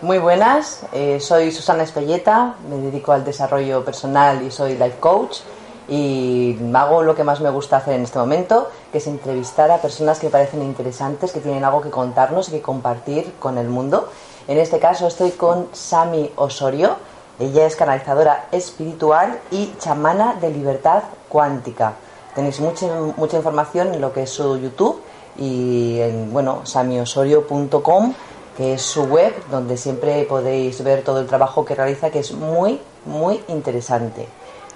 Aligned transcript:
Muy 0.00 0.18
buenas, 0.18 0.86
eh, 0.92 1.20
soy 1.20 1.52
Susana 1.52 1.82
Espelleta, 1.82 2.54
me 2.68 2.76
dedico 2.76 3.12
al 3.12 3.24
desarrollo 3.24 3.84
personal 3.84 4.42
y 4.42 4.50
soy 4.50 4.72
life 4.78 4.96
coach 4.98 5.40
y 5.88 6.56
hago 6.72 7.02
lo 7.02 7.14
que 7.14 7.24
más 7.24 7.42
me 7.42 7.50
gusta 7.50 7.76
hacer 7.76 7.94
en 7.94 8.04
este 8.04 8.18
momento, 8.18 8.70
que 8.90 8.98
es 8.98 9.06
entrevistar 9.06 9.70
a 9.70 9.76
personas 9.76 10.18
que 10.18 10.28
me 10.28 10.32
parecen 10.32 10.62
interesantes, 10.62 11.32
que 11.32 11.40
tienen 11.40 11.64
algo 11.64 11.82
que 11.82 11.90
contarnos 11.90 12.48
y 12.48 12.52
que 12.52 12.62
compartir 12.62 13.34
con 13.38 13.58
el 13.58 13.68
mundo. 13.68 14.08
En 14.48 14.56
este 14.56 14.78
caso 14.78 15.08
estoy 15.08 15.32
con 15.32 15.68
Sami 15.72 16.32
Osorio, 16.36 16.96
ella 17.38 17.66
es 17.66 17.76
canalizadora 17.76 18.46
espiritual 18.50 19.38
y 19.50 19.74
chamana 19.78 20.36
de 20.40 20.50
libertad 20.50 21.02
cuántica. 21.28 21.96
Tenéis 22.34 22.60
mucha, 22.60 22.86
mucha 23.16 23.36
información 23.36 23.94
en 23.94 24.00
lo 24.00 24.12
que 24.12 24.22
es 24.22 24.30
su 24.30 24.58
YouTube 24.58 25.00
y 25.38 25.98
en 26.00 26.32
bueno, 26.32 26.60
samiosorio.com 26.64 28.14
que 28.56 28.74
es 28.74 28.82
su 28.82 29.04
web, 29.04 29.32
donde 29.50 29.76
siempre 29.76 30.22
podéis 30.24 30.84
ver 30.84 31.02
todo 31.02 31.20
el 31.20 31.26
trabajo 31.26 31.64
que 31.64 31.74
realiza, 31.74 32.10
que 32.10 32.18
es 32.18 32.32
muy, 32.32 32.78
muy 33.06 33.42
interesante. 33.48 34.28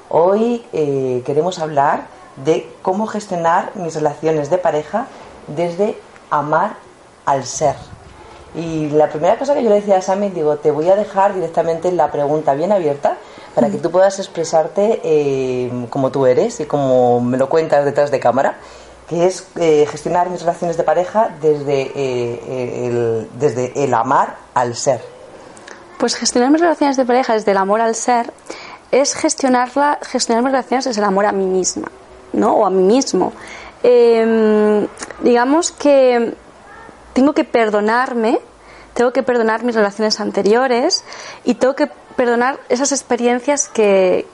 Hoy 0.08 0.64
eh, 0.72 1.22
queremos 1.26 1.58
hablar 1.58 2.06
de 2.42 2.66
cómo 2.82 3.06
gestionar 3.06 3.72
mis 3.74 3.94
relaciones 3.94 4.48
de 4.48 4.58
pareja 4.58 5.06
desde 5.48 5.98
amar 6.30 6.76
al 7.26 7.44
ser. 7.44 7.76
Y 8.54 8.90
la 8.90 9.08
primera 9.08 9.36
cosa 9.36 9.54
que 9.54 9.62
yo 9.62 9.68
le 9.68 9.76
decía 9.76 9.96
a 9.96 10.02
Sammy, 10.02 10.30
digo, 10.30 10.56
te 10.56 10.70
voy 10.70 10.88
a 10.88 10.94
dejar 10.94 11.34
directamente 11.34 11.90
la 11.90 12.10
pregunta 12.10 12.54
bien 12.54 12.70
abierta 12.70 13.16
para 13.54 13.68
que 13.68 13.78
tú 13.78 13.90
puedas 13.90 14.18
expresarte 14.18 15.00
eh, 15.02 15.86
como 15.90 16.10
tú 16.10 16.26
eres 16.26 16.60
y 16.60 16.66
como 16.66 17.20
me 17.20 17.36
lo 17.36 17.48
cuentas 17.48 17.84
detrás 17.84 18.10
de 18.10 18.20
cámara 18.20 18.56
que 19.08 19.26
es 19.26 19.46
eh, 19.56 19.86
gestionar 19.90 20.30
mis 20.30 20.40
relaciones 20.40 20.76
de 20.76 20.82
pareja 20.82 21.30
desde, 21.40 21.92
eh, 21.94 22.86
el, 22.86 23.28
desde 23.38 23.84
el 23.84 23.92
amar 23.92 24.36
al 24.54 24.74
ser. 24.74 25.02
Pues 25.98 26.14
gestionar 26.16 26.50
mis 26.50 26.60
relaciones 26.60 26.96
de 26.96 27.04
pareja 27.04 27.34
desde 27.34 27.50
el 27.50 27.58
amor 27.58 27.80
al 27.80 27.94
ser 27.94 28.32
es 28.90 29.14
gestionarla, 29.14 29.98
gestionar 30.02 30.42
mis 30.42 30.52
relaciones 30.52 30.84
desde 30.86 31.00
el 31.00 31.06
amor 31.06 31.26
a 31.26 31.32
mí 31.32 31.44
misma, 31.44 31.90
¿no? 32.32 32.54
O 32.54 32.66
a 32.66 32.70
mí 32.70 32.82
mismo. 32.82 33.32
Em, 33.82 34.86
digamos 35.22 35.72
que 35.72 36.34
tengo 37.14 37.32
que 37.32 37.44
perdonarme, 37.44 38.38
tengo 38.92 39.12
que 39.12 39.22
perdonar 39.22 39.64
mis 39.64 39.74
relaciones 39.74 40.20
anteriores 40.20 41.04
y 41.44 41.54
tengo 41.54 41.74
que 41.74 41.88
perdonar 42.16 42.60
esas 42.68 42.92
experiencias 42.92 43.68
que, 43.68 44.26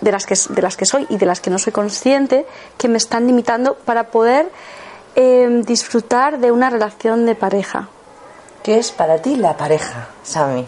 de 0.00 0.12
las 0.12 0.26
que, 0.26 0.34
de 0.48 0.62
las 0.62 0.76
que 0.76 0.86
soy 0.86 1.06
y 1.08 1.16
de 1.16 1.26
las 1.26 1.40
que 1.40 1.50
no 1.50 1.58
soy 1.58 1.72
consciente 1.72 2.46
que 2.76 2.88
me 2.88 2.96
están 2.96 3.26
limitando 3.26 3.76
para 3.76 4.08
poder 4.08 4.50
eh, 5.14 5.62
disfrutar 5.64 6.38
de 6.38 6.50
una 6.50 6.70
relación 6.70 7.24
de 7.24 7.34
pareja. 7.36 7.88
¿Qué 8.62 8.78
es 8.78 8.90
para 8.90 9.18
ti 9.18 9.36
la 9.36 9.56
pareja, 9.56 10.08
Sami? 10.22 10.66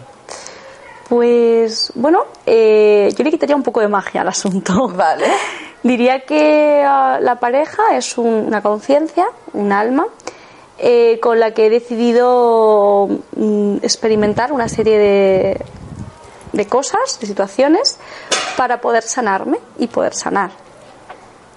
Pues 1.09 1.91
bueno, 1.95 2.25
eh, 2.45 3.13
yo 3.17 3.23
le 3.23 3.31
quitaría 3.31 3.55
un 3.55 3.63
poco 3.63 3.81
de 3.81 3.87
magia 3.87 4.21
al 4.21 4.27
asunto. 4.27 4.87
Vale. 4.89 5.25
Diría 5.83 6.21
que 6.21 6.83
uh, 6.83 7.23
la 7.23 7.37
pareja 7.39 7.95
es 7.95 8.17
una 8.17 8.61
conciencia, 8.61 9.27
un 9.53 9.71
alma, 9.71 10.05
eh, 10.79 11.19
con 11.19 11.39
la 11.39 11.53
que 11.53 11.67
he 11.67 11.69
decidido 11.69 13.07
mm, 13.35 13.77
experimentar 13.81 14.51
una 14.51 14.69
serie 14.69 14.97
de, 14.97 15.65
de 16.53 16.67
cosas, 16.67 17.19
de 17.19 17.27
situaciones, 17.27 17.97
para 18.57 18.81
poder 18.81 19.03
sanarme 19.03 19.59
y 19.77 19.87
poder 19.87 20.13
sanar. 20.13 20.51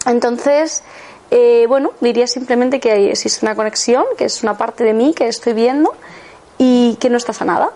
Entonces, 0.06 0.82
eh, 1.30 1.66
bueno, 1.68 1.92
diría 2.00 2.26
simplemente 2.26 2.80
que 2.80 3.10
existe 3.10 3.44
una 3.44 3.54
conexión, 3.54 4.04
que 4.16 4.24
es 4.24 4.42
una 4.42 4.56
parte 4.56 4.84
de 4.84 4.94
mí 4.94 5.14
que 5.14 5.28
estoy 5.28 5.52
viendo 5.52 5.94
y 6.58 6.96
que 6.96 7.08
no 7.10 7.16
está 7.16 7.32
sanada. 7.32 7.70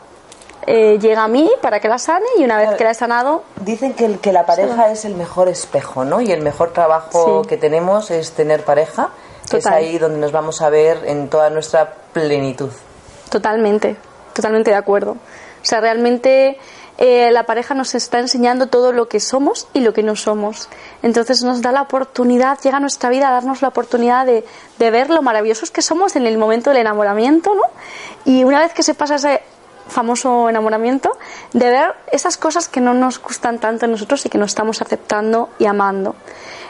Eh, 0.67 0.99
llega 0.99 1.25
a 1.25 1.29
mí 1.29 1.51
para 1.61 1.79
que 1.79 1.89
la 1.89 1.99
sane 1.99 2.25
y 2.39 2.45
una 2.45 2.57
vez 2.57 2.71
que 2.77 2.85
la 2.85 2.91
he 2.93 2.95
sanado... 2.95 3.45
Dicen 3.61 3.93
que, 3.93 4.07
el, 4.07 4.19
que 4.19 4.33
la 4.33 4.47
pareja 4.47 4.91
es 4.91 5.05
el 5.05 5.15
mejor 5.15 5.49
espejo, 5.49 6.05
¿no? 6.05 6.21
Y 6.21 6.33
el 6.33 6.41
mejor 6.41 6.73
trabajo 6.73 7.43
que 7.43 7.59
tenemos 7.59 8.11
es 8.11 8.33
tener 8.33 8.65
pareja, 8.65 9.11
que 9.51 9.59
es 9.59 9.67
ahí 9.67 9.99
donde 9.99 10.19
nos 10.19 10.33
vamos 10.33 10.63
a 10.63 10.71
ver 10.71 11.03
en 11.07 11.29
toda 11.29 11.51
nuestra 11.51 11.93
plenitud. 12.13 12.71
Totalmente, 13.31 13.97
totalmente 14.33 14.71
de 14.71 14.77
acuerdo. 14.77 15.13
O 15.13 15.67
sea, 15.67 15.81
realmente 15.81 16.59
eh, 16.99 17.31
la 17.33 17.45
pareja 17.45 17.75
nos 17.75 17.95
está 17.95 18.21
enseñando 18.21 18.69
todo 18.69 18.93
lo 18.93 19.09
que 19.09 19.19
somos 19.19 19.67
y 19.73 19.81
lo 19.81 19.93
que 19.93 20.03
no 20.03 20.15
somos. 20.15 20.69
Entonces 21.03 21.43
nos 21.43 21.63
da 21.63 21.73
la 21.73 21.83
oportunidad, 21.83 22.59
llega 22.61 22.77
a 22.77 22.81
nuestra 22.81 23.11
vida 23.11 23.29
a 23.29 23.33
darnos 23.33 23.63
la 23.63 23.69
oportunidad 23.69 24.27
de, 24.27 24.45
de 24.79 24.91
ver 24.91 25.11
lo 25.11 25.23
maravillosos 25.23 25.71
que 25.71 25.83
somos 25.83 26.17
en 26.17 26.27
el 26.27 26.39
momento 26.39 26.71
del 26.71 26.81
enamoramiento, 26.81 27.55
¿no? 27.55 27.63
Y 28.25 28.45
una 28.45 28.61
vez 28.61 28.73
que 28.73 28.83
se 28.83 28.95
pasa 28.95 29.17
ese 29.17 29.43
famoso 29.89 30.49
enamoramiento, 30.49 31.17
de 31.53 31.71
ver 31.71 31.95
esas 32.11 32.37
cosas 32.37 32.69
que 32.69 32.81
no 32.81 32.95
nos 32.95 33.21
gustan 33.21 33.59
tanto 33.59 33.87
a 33.87 33.89
nosotros 33.89 34.25
y 34.25 34.29
que 34.29 34.39
nos 34.39 34.51
estamos 34.51 34.81
aceptando 34.81 35.51
y 35.59 35.67
amando. 35.67 36.15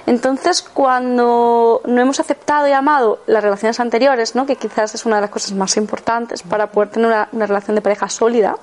Entonces, 0.07 0.63
cuando 0.63 1.81
no 1.87 2.01
hemos 2.01 2.21
aceptado 2.21 2.69
y 2.69 2.73
amado 2.73 3.21
las 3.27 3.43
relaciones 3.43 3.81
anteriores, 3.81 4.35
¿no? 4.35 4.45
que 4.45 4.57
quizás 4.57 4.95
es 4.95 5.07
una 5.07 5.17
de 5.17 5.23
las 5.23 5.31
cosas 5.31 5.53
más 5.53 5.77
importantes 5.77 6.43
para 6.43 6.71
poder 6.71 6.91
tener 6.91 7.09
una, 7.09 7.47
relación 7.47 7.75
de 7.75 7.81
pareja 7.81 8.09
sólida, 8.09 8.57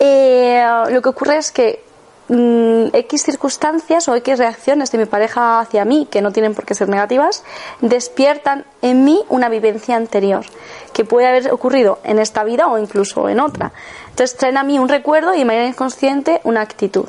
eh, 0.00 0.64
lo 0.90 1.00
que 1.02 1.08
ocurre 1.08 1.36
es 1.36 1.52
que 1.52 1.84
mm, 2.28 2.86
X 2.92 3.22
circunstancias 3.22 4.08
o 4.08 4.16
X 4.16 4.38
reacciones 4.38 4.90
de 4.90 4.98
mi 4.98 5.04
pareja 5.04 5.60
hacia 5.60 5.84
mí, 5.84 6.08
que 6.10 6.20
no 6.20 6.32
tienen 6.32 6.54
por 6.54 6.64
qué 6.64 6.74
ser 6.74 6.88
negativas, 6.88 7.44
despiertan 7.80 8.64
en 8.82 9.04
mí 9.04 9.22
una 9.28 9.48
vivencia 9.48 9.94
anterior, 9.94 10.44
que 10.92 11.04
puede 11.04 11.28
haber 11.28 11.52
ocurrido 11.52 12.00
en 12.02 12.18
esta 12.18 12.42
vida 12.42 12.66
o 12.66 12.76
incluso 12.76 13.28
en 13.28 13.38
otra. 13.38 13.72
Entonces 14.08 14.36
traen 14.36 14.56
a 14.56 14.64
mí 14.64 14.80
un 14.80 14.88
recuerdo 14.88 15.32
y 15.32 15.38
de 15.38 15.44
manera 15.44 15.66
inconsciente 15.66 16.40
una 16.42 16.62
actitud. 16.62 17.08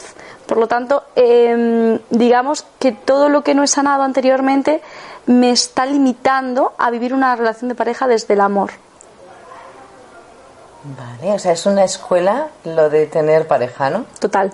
Por 0.52 0.58
lo 0.58 0.68
tanto, 0.68 1.04
em, 1.16 1.98
digamos 2.10 2.66
que 2.78 2.92
todo 2.92 3.30
lo 3.30 3.42
que 3.42 3.56
no 3.56 3.64
he 3.64 3.68
sanado 3.68 4.04
anteriormente 4.04 4.82
me 5.26 5.50
está 5.50 5.86
limitando 5.86 6.74
a 6.78 6.92
vivir 6.92 7.14
una 7.14 7.34
relación 7.38 7.70
de 7.70 7.76
pareja 7.76 8.06
desde 8.06 8.34
el 8.34 8.42
amor. 8.42 8.72
Vale, 10.84 11.32
o 11.32 11.40
sea, 11.40 11.54
es 11.54 11.66
una 11.66 11.86
escuela 11.86 12.48
lo 12.66 12.90
de 12.90 13.08
tener 13.08 13.48
pareja, 13.48 13.90
¿no? 13.92 14.04
Total. 14.20 14.52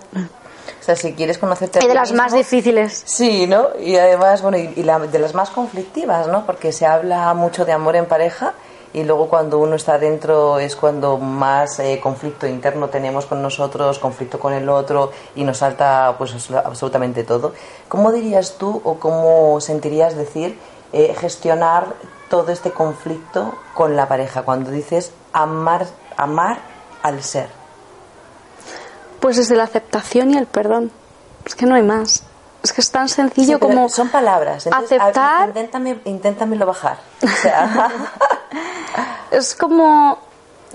O 0.80 0.84
sea, 0.84 0.96
si 0.96 1.14
quieres 1.14 1.40
conocerte... 1.40 1.84
Y 1.84 1.88
de 1.88 1.96
las 1.96 2.12
más 2.12 2.32
difíciles. 2.32 3.02
Sí, 3.04 3.48
¿no? 3.48 3.70
Y 3.80 3.96
además, 3.96 4.44
bueno, 4.44 4.60
y, 4.60 4.68
de 4.68 5.20
las 5.20 5.34
más 5.34 5.50
conflictivas, 5.50 6.28
¿no? 6.28 6.46
Porque 6.46 6.74
se 6.74 6.86
habla 6.86 7.34
mucho 7.34 7.66
de 7.66 7.72
amor 7.72 7.96
en 7.96 8.06
pareja 8.06 8.54
y 8.98 9.04
luego 9.04 9.30
cuando 9.30 9.60
uno 9.60 9.76
está 9.76 10.00
dentro 10.00 10.58
es 10.58 10.76
cuando 10.76 11.20
más 11.20 11.78
eh, 11.78 12.00
conflicto 12.02 12.48
interno 12.48 12.90
tenemos 12.90 13.28
con 13.28 13.44
nosotros, 13.44 14.00
conflicto 14.00 14.40
con 14.40 14.54
el 14.54 14.68
otro 14.70 15.12
y 15.36 15.44
nos 15.44 15.60
salta 15.60 16.16
pues 16.18 16.34
absolutamente 16.52 17.24
todo. 17.24 17.54
¿Cómo 17.90 18.12
dirías 18.12 18.58
tú 18.58 18.82
o 18.84 18.96
cómo 18.96 19.62
sentirías 19.62 20.18
decir 20.18 20.58
eh, 20.94 21.16
gestionar 21.16 21.94
todo 22.28 22.52
este 22.52 22.72
conflicto 22.72 23.54
con 23.76 23.96
la 23.96 24.08
pareja 24.08 24.42
cuando 24.42 24.72
dices 24.72 25.12
amar 25.32 25.86
amar 26.18 26.58
al 27.04 27.22
ser? 27.22 27.50
Pues 29.20 29.38
desde 29.38 29.56
la 29.56 29.66
aceptación 29.66 30.32
y 30.32 30.38
el 30.38 30.48
perdón. 30.48 30.90
Es 31.46 31.54
que 31.54 31.68
no 31.68 31.76
hay 31.76 31.84
más. 31.84 32.24
Es 32.68 32.74
que 32.74 32.82
es 32.82 32.92
tan 32.92 33.08
sencillo 33.08 33.62
como. 33.62 33.88
Son 33.88 34.10
palabras. 34.10 34.68
aceptar. 34.68 35.48
inténtame, 35.48 36.02
inténtamelo 36.04 36.66
bajar. 36.66 36.98
es 39.32 39.56
como 39.56 40.18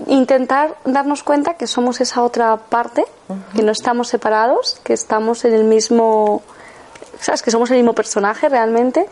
intentar 0.07 0.75
darnos 0.85 1.21
cuenta 1.21 1.53
que 1.53 1.67
somos 1.67 2.01
esa 2.01 2.23
otra 2.23 2.57
parte, 2.57 3.05
que 3.55 3.61
no 3.61 3.71
estamos 3.71 4.07
separados, 4.07 4.79
que 4.83 4.93
estamos 4.93 5.45
en 5.45 5.53
el 5.53 5.65
mismo. 5.65 6.41
¿Sabes? 7.19 7.43
Que 7.43 7.51
somos 7.51 7.69
el 7.69 7.77
mismo 7.77 7.93
personaje 7.93 8.49
realmente. 8.49 9.07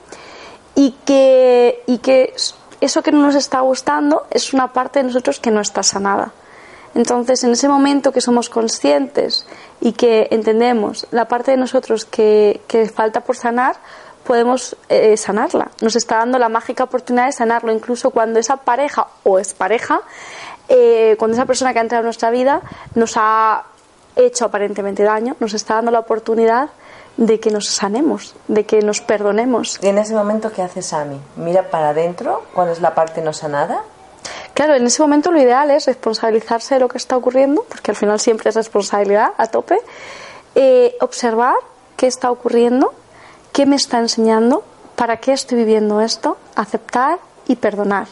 Y 0.74 0.96
que, 1.06 1.84
y 1.86 2.00
que 2.00 2.34
eso 2.80 3.04
que 3.04 3.12
no 3.12 3.20
nos 3.20 3.36
está 3.36 3.60
gustando 3.60 4.26
es 4.32 4.54
una 4.54 4.74
parte 4.74 4.98
de 4.98 5.04
nosotros 5.04 5.40
que 5.40 5.52
no 5.52 5.62
está 5.62 5.84
sanada. 5.84 6.32
Entonces, 6.94 7.44
en 7.44 7.52
ese 7.52 7.68
momento 7.68 8.12
que 8.12 8.22
somos 8.22 8.50
conscientes 8.50 9.46
y 9.80 9.94
que 9.94 10.28
entendemos 10.32 11.08
la 11.12 11.26
parte 11.26 11.52
de 11.52 11.58
nosotros 11.58 12.06
que, 12.06 12.62
que 12.68 12.90
falta 12.90 13.22
por 13.22 13.38
sanar, 13.38 13.78
podemos 14.24 14.76
eh, 14.90 15.18
sanarla. 15.18 15.72
Nos 15.82 15.96
está 15.96 16.18
dando 16.18 16.38
la 16.40 16.50
mágica 16.50 16.84
oportunidad 16.84 17.26
de 17.26 17.32
sanarlo, 17.32 17.72
incluso 17.72 18.12
cuando 18.12 18.40
esa 18.40 18.58
pareja 18.58 19.08
o 19.24 19.40
es 19.40 19.54
pareja, 19.54 20.02
eh, 20.70 21.16
cuando 21.18 21.36
esa 21.36 21.46
persona 21.46 21.74
que 21.74 21.80
ha 21.80 21.82
entrado 21.82 22.02
en 22.02 22.06
nuestra 22.06 22.30
vida 22.30 22.62
nos 22.96 23.14
ha 23.16 23.64
hecho 24.16 24.46
aparentemente 24.46 25.04
daño, 25.04 25.36
nos 25.40 25.54
está 25.54 25.76
dando 25.76 25.92
la 25.92 26.00
oportunidad 26.00 26.70
de 27.18 27.40
que 27.40 27.52
nos 27.52 27.68
sanemos, 27.68 28.36
de 28.48 28.66
que 28.66 28.82
nos 28.82 29.02
perdonemos. 29.02 29.80
¿Y 29.82 29.88
en 29.88 29.98
ese 29.98 30.14
momento 30.14 30.52
qué 30.52 30.62
hace 30.62 30.82
Sami? 30.82 31.20
¿Mira 31.36 31.70
para 31.70 31.90
adentro 31.90 32.44
cuál 32.54 32.70
es 32.70 32.80
la 32.82 32.96
parte 32.96 33.22
no 33.22 33.34
sanada? 33.34 33.84
Claro, 34.54 34.76
en 34.76 34.86
ese 34.86 35.02
momento 35.02 35.32
lo 35.32 35.42
ideal 35.42 35.72
es 35.72 35.86
responsabilizarse 35.86 36.76
de 36.76 36.82
lo 36.82 36.88
que 36.88 36.98
está 36.98 37.16
ocurriendo, 37.16 37.66
porque 37.70 37.92
al 37.92 37.98
final 37.98 38.20
siempre 38.20 38.50
es 38.50 38.56
responsabilidad 38.56 39.32
a 39.38 39.48
tope, 39.48 39.78
eh, 40.56 40.96
observar 41.00 41.56
qué 41.96 42.08
está 42.08 42.30
ocurriendo, 42.32 42.94
qué 43.54 43.66
me 43.66 43.76
está 43.76 44.00
enseñando, 44.00 44.64
para 44.96 45.18
qué 45.18 45.34
estoy 45.34 45.60
viviendo 45.60 46.02
esto, 46.02 46.38
aceptar 46.56 47.20
y 47.48 47.56
perdonar. 47.56 48.08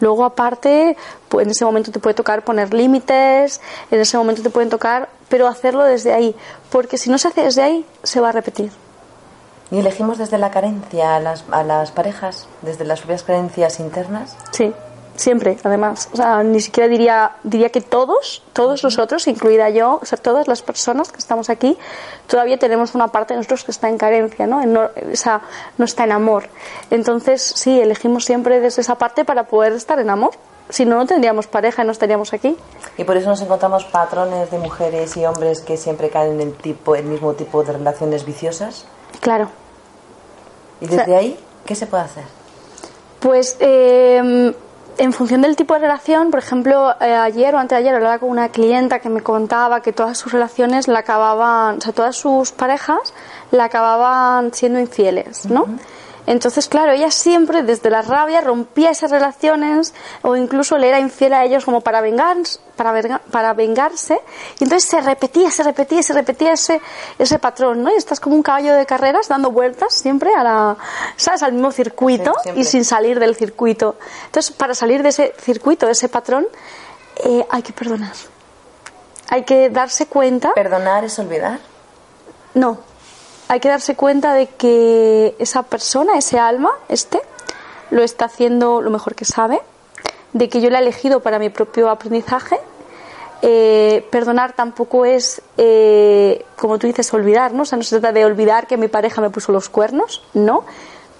Luego, 0.00 0.24
aparte, 0.24 0.96
pues 1.28 1.46
en 1.46 1.52
ese 1.52 1.64
momento 1.64 1.90
te 1.90 1.98
puede 1.98 2.14
tocar 2.14 2.44
poner 2.44 2.74
límites, 2.74 3.60
en 3.90 4.00
ese 4.00 4.18
momento 4.18 4.42
te 4.42 4.50
pueden 4.50 4.68
tocar, 4.68 5.08
pero 5.28 5.48
hacerlo 5.48 5.82
desde 5.84 6.12
ahí, 6.12 6.36
porque 6.70 6.98
si 6.98 7.10
no 7.10 7.18
se 7.18 7.28
hace 7.28 7.42
desde 7.42 7.62
ahí, 7.62 7.86
se 8.02 8.20
va 8.20 8.28
a 8.28 8.32
repetir. 8.32 8.70
¿Y 9.70 9.78
elegimos 9.78 10.18
desde 10.18 10.36
la 10.38 10.50
carencia 10.50 11.16
a 11.16 11.20
las, 11.20 11.44
a 11.50 11.62
las 11.62 11.90
parejas, 11.90 12.48
desde 12.62 12.84
las 12.84 13.00
propias 13.00 13.22
creencias 13.22 13.80
internas? 13.80 14.36
Sí, 14.52 14.72
siempre, 15.16 15.58
además. 15.62 16.08
O 16.12 16.16
sea, 16.16 16.42
ni 16.42 16.60
siquiera 16.60 16.88
diría, 16.88 17.32
diría 17.42 17.70
que 17.70 17.80
todos, 17.80 18.42
todos 18.52 18.82
nosotros, 18.82 19.26
incluida 19.26 19.70
yo, 19.70 19.98
o 20.02 20.04
sea, 20.04 20.18
todas 20.18 20.48
las 20.48 20.62
personas 20.62 21.12
que 21.12 21.18
estamos 21.18 21.50
aquí, 21.50 21.78
todavía 22.26 22.58
tenemos 22.58 22.94
una 22.94 23.08
parte 23.08 23.34
de 23.34 23.38
nosotros 23.38 23.64
que 23.64 23.70
está 23.70 23.88
en 23.88 23.98
carencia, 23.98 24.46
¿no? 24.46 24.64
no, 24.66 24.82
o 24.82 25.40
no 25.78 25.84
está 25.84 26.04
en 26.04 26.12
amor. 26.12 26.48
Entonces, 26.90 27.42
sí, 27.42 27.80
elegimos 27.80 28.24
siempre 28.24 28.60
desde 28.60 28.80
esa 28.80 28.96
parte 28.96 29.24
para 29.24 29.44
poder 29.44 29.72
estar 29.72 29.98
en 29.98 30.10
amor. 30.10 30.32
Si 30.70 30.86
no, 30.86 30.96
no 30.96 31.06
tendríamos 31.06 31.46
pareja 31.46 31.82
y 31.82 31.86
no 31.86 31.92
estaríamos 31.92 32.32
aquí. 32.32 32.56
Y 32.96 33.04
por 33.04 33.16
eso 33.16 33.28
nos 33.28 33.40
encontramos 33.42 33.84
patrones 33.84 34.50
de 34.50 34.58
mujeres 34.58 35.14
y 35.16 35.26
hombres 35.26 35.60
que 35.60 35.76
siempre 35.76 36.08
caen 36.08 36.40
en 36.40 36.48
el, 36.48 36.54
tipo, 36.54 36.96
el 36.96 37.04
mismo 37.04 37.34
tipo 37.34 37.62
de 37.62 37.74
relaciones 37.74 38.24
viciosas. 38.24 38.86
Claro. 39.20 39.50
¿Y 40.80 40.86
desde 40.86 41.14
ahí 41.14 41.38
qué 41.66 41.74
se 41.74 41.86
puede 41.86 42.04
hacer? 42.04 42.24
Pues 43.20 43.56
eh, 43.60 44.54
en 44.98 45.12
función 45.12 45.42
del 45.42 45.56
tipo 45.56 45.74
de 45.74 45.80
relación, 45.80 46.30
por 46.30 46.40
ejemplo, 46.40 46.94
eh, 47.00 47.14
ayer 47.14 47.54
o 47.54 47.58
antes 47.58 47.76
de 47.76 47.80
ayer 47.80 47.94
hablaba 47.94 48.18
con 48.18 48.30
una 48.30 48.48
clienta 48.48 48.98
que 48.98 49.08
me 49.08 49.22
contaba 49.22 49.80
que 49.80 49.92
todas 49.92 50.18
sus 50.18 50.32
relaciones 50.32 50.88
la 50.88 51.00
acababan, 51.00 51.78
o 51.78 51.80
sea, 51.80 51.92
todas 51.92 52.16
sus 52.16 52.52
parejas 52.52 53.14
la 53.50 53.64
acababan 53.64 54.52
siendo 54.52 54.78
infieles, 54.78 55.46
¿no? 55.46 55.66
Entonces, 56.26 56.68
claro, 56.68 56.92
ella 56.92 57.10
siempre 57.10 57.62
desde 57.62 57.90
la 57.90 58.02
rabia 58.02 58.40
rompía 58.40 58.90
esas 58.90 59.10
relaciones 59.10 59.92
o 60.22 60.36
incluso 60.36 60.78
le 60.78 60.88
era 60.88 60.98
infiel 60.98 61.34
a 61.34 61.44
ellos 61.44 61.64
como 61.64 61.82
para, 61.82 62.00
vengar, 62.00 62.36
para, 62.76 63.18
para 63.18 63.52
vengarse. 63.52 64.20
Y 64.58 64.64
entonces 64.64 64.88
se 64.88 65.00
repetía, 65.00 65.50
se 65.50 65.62
repetía, 65.62 66.02
se 66.02 66.14
repetía 66.14 66.52
ese, 66.52 66.80
ese 67.18 67.38
patrón, 67.38 67.82
¿no? 67.82 67.92
Y 67.92 67.96
estás 67.96 68.20
como 68.20 68.36
un 68.36 68.42
caballo 68.42 68.74
de 68.74 68.86
carreras 68.86 69.28
dando 69.28 69.50
vueltas 69.50 69.94
siempre 69.94 70.34
a 70.34 70.42
la, 70.42 70.76
¿sabes? 71.16 71.42
al 71.42 71.52
mismo 71.52 71.72
circuito 71.72 72.32
y 72.54 72.64
sin 72.64 72.84
salir 72.84 73.20
del 73.20 73.36
circuito. 73.36 73.96
Entonces, 74.26 74.50
para 74.52 74.74
salir 74.74 75.02
de 75.02 75.10
ese 75.10 75.34
circuito, 75.38 75.86
de 75.86 75.92
ese 75.92 76.08
patrón, 76.08 76.46
eh, 77.16 77.46
hay 77.50 77.62
que 77.62 77.72
perdonar. 77.72 78.14
Hay 79.28 79.44
que 79.44 79.68
darse 79.70 80.06
cuenta. 80.06 80.52
¿Perdonar 80.54 81.04
es 81.04 81.18
olvidar? 81.18 81.58
No, 82.54 82.78
hay 83.48 83.60
que 83.60 83.68
darse 83.68 83.94
cuenta 83.94 84.34
de 84.34 84.46
que 84.46 85.34
esa 85.38 85.62
persona, 85.64 86.16
ese 86.16 86.38
alma, 86.38 86.70
este, 86.88 87.20
lo 87.90 88.02
está 88.02 88.26
haciendo 88.26 88.80
lo 88.80 88.90
mejor 88.90 89.14
que 89.14 89.24
sabe, 89.24 89.60
de 90.32 90.48
que 90.48 90.60
yo 90.60 90.70
la 90.70 90.78
he 90.78 90.82
elegido 90.82 91.20
para 91.20 91.38
mi 91.38 91.50
propio 91.50 91.90
aprendizaje. 91.90 92.58
Eh, 93.42 94.06
perdonar 94.10 94.54
tampoco 94.54 95.04
es, 95.04 95.42
eh, 95.58 96.44
como 96.56 96.78
tú 96.78 96.86
dices, 96.86 97.12
olvidar, 97.12 97.52
¿no? 97.52 97.62
O 97.62 97.64
sea, 97.66 97.76
no 97.76 97.84
se 97.84 98.00
trata 98.00 98.12
de 98.12 98.24
olvidar 98.24 98.66
que 98.66 98.76
mi 98.76 98.88
pareja 98.88 99.20
me 99.20 99.30
puso 99.30 99.52
los 99.52 99.68
cuernos, 99.68 100.22
no. 100.32 100.64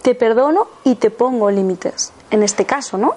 Te 0.02 0.14
perdono 0.14 0.68
y 0.84 0.94
te 0.94 1.10
pongo 1.10 1.50
límites. 1.50 2.12
En 2.30 2.42
este 2.42 2.64
caso, 2.64 2.98
¿no? 2.98 3.14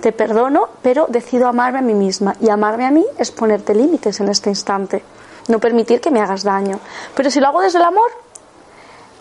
Te 0.00 0.12
perdono, 0.12 0.68
pero 0.82 1.06
decido 1.08 1.48
amarme 1.48 1.80
a 1.80 1.82
mí 1.82 1.94
misma. 1.94 2.36
Y 2.40 2.48
amarme 2.48 2.86
a 2.86 2.92
mí 2.92 3.04
es 3.18 3.32
ponerte 3.32 3.74
límites 3.74 4.20
en 4.20 4.28
este 4.28 4.50
instante. 4.50 5.02
No 5.48 5.58
permitir 5.58 6.00
que 6.00 6.12
me 6.12 6.20
hagas 6.20 6.44
daño. 6.44 6.78
Pero 7.16 7.28
si 7.30 7.40
lo 7.40 7.48
hago 7.48 7.60
desde 7.60 7.78
el 7.78 7.84
amor, 7.84 8.08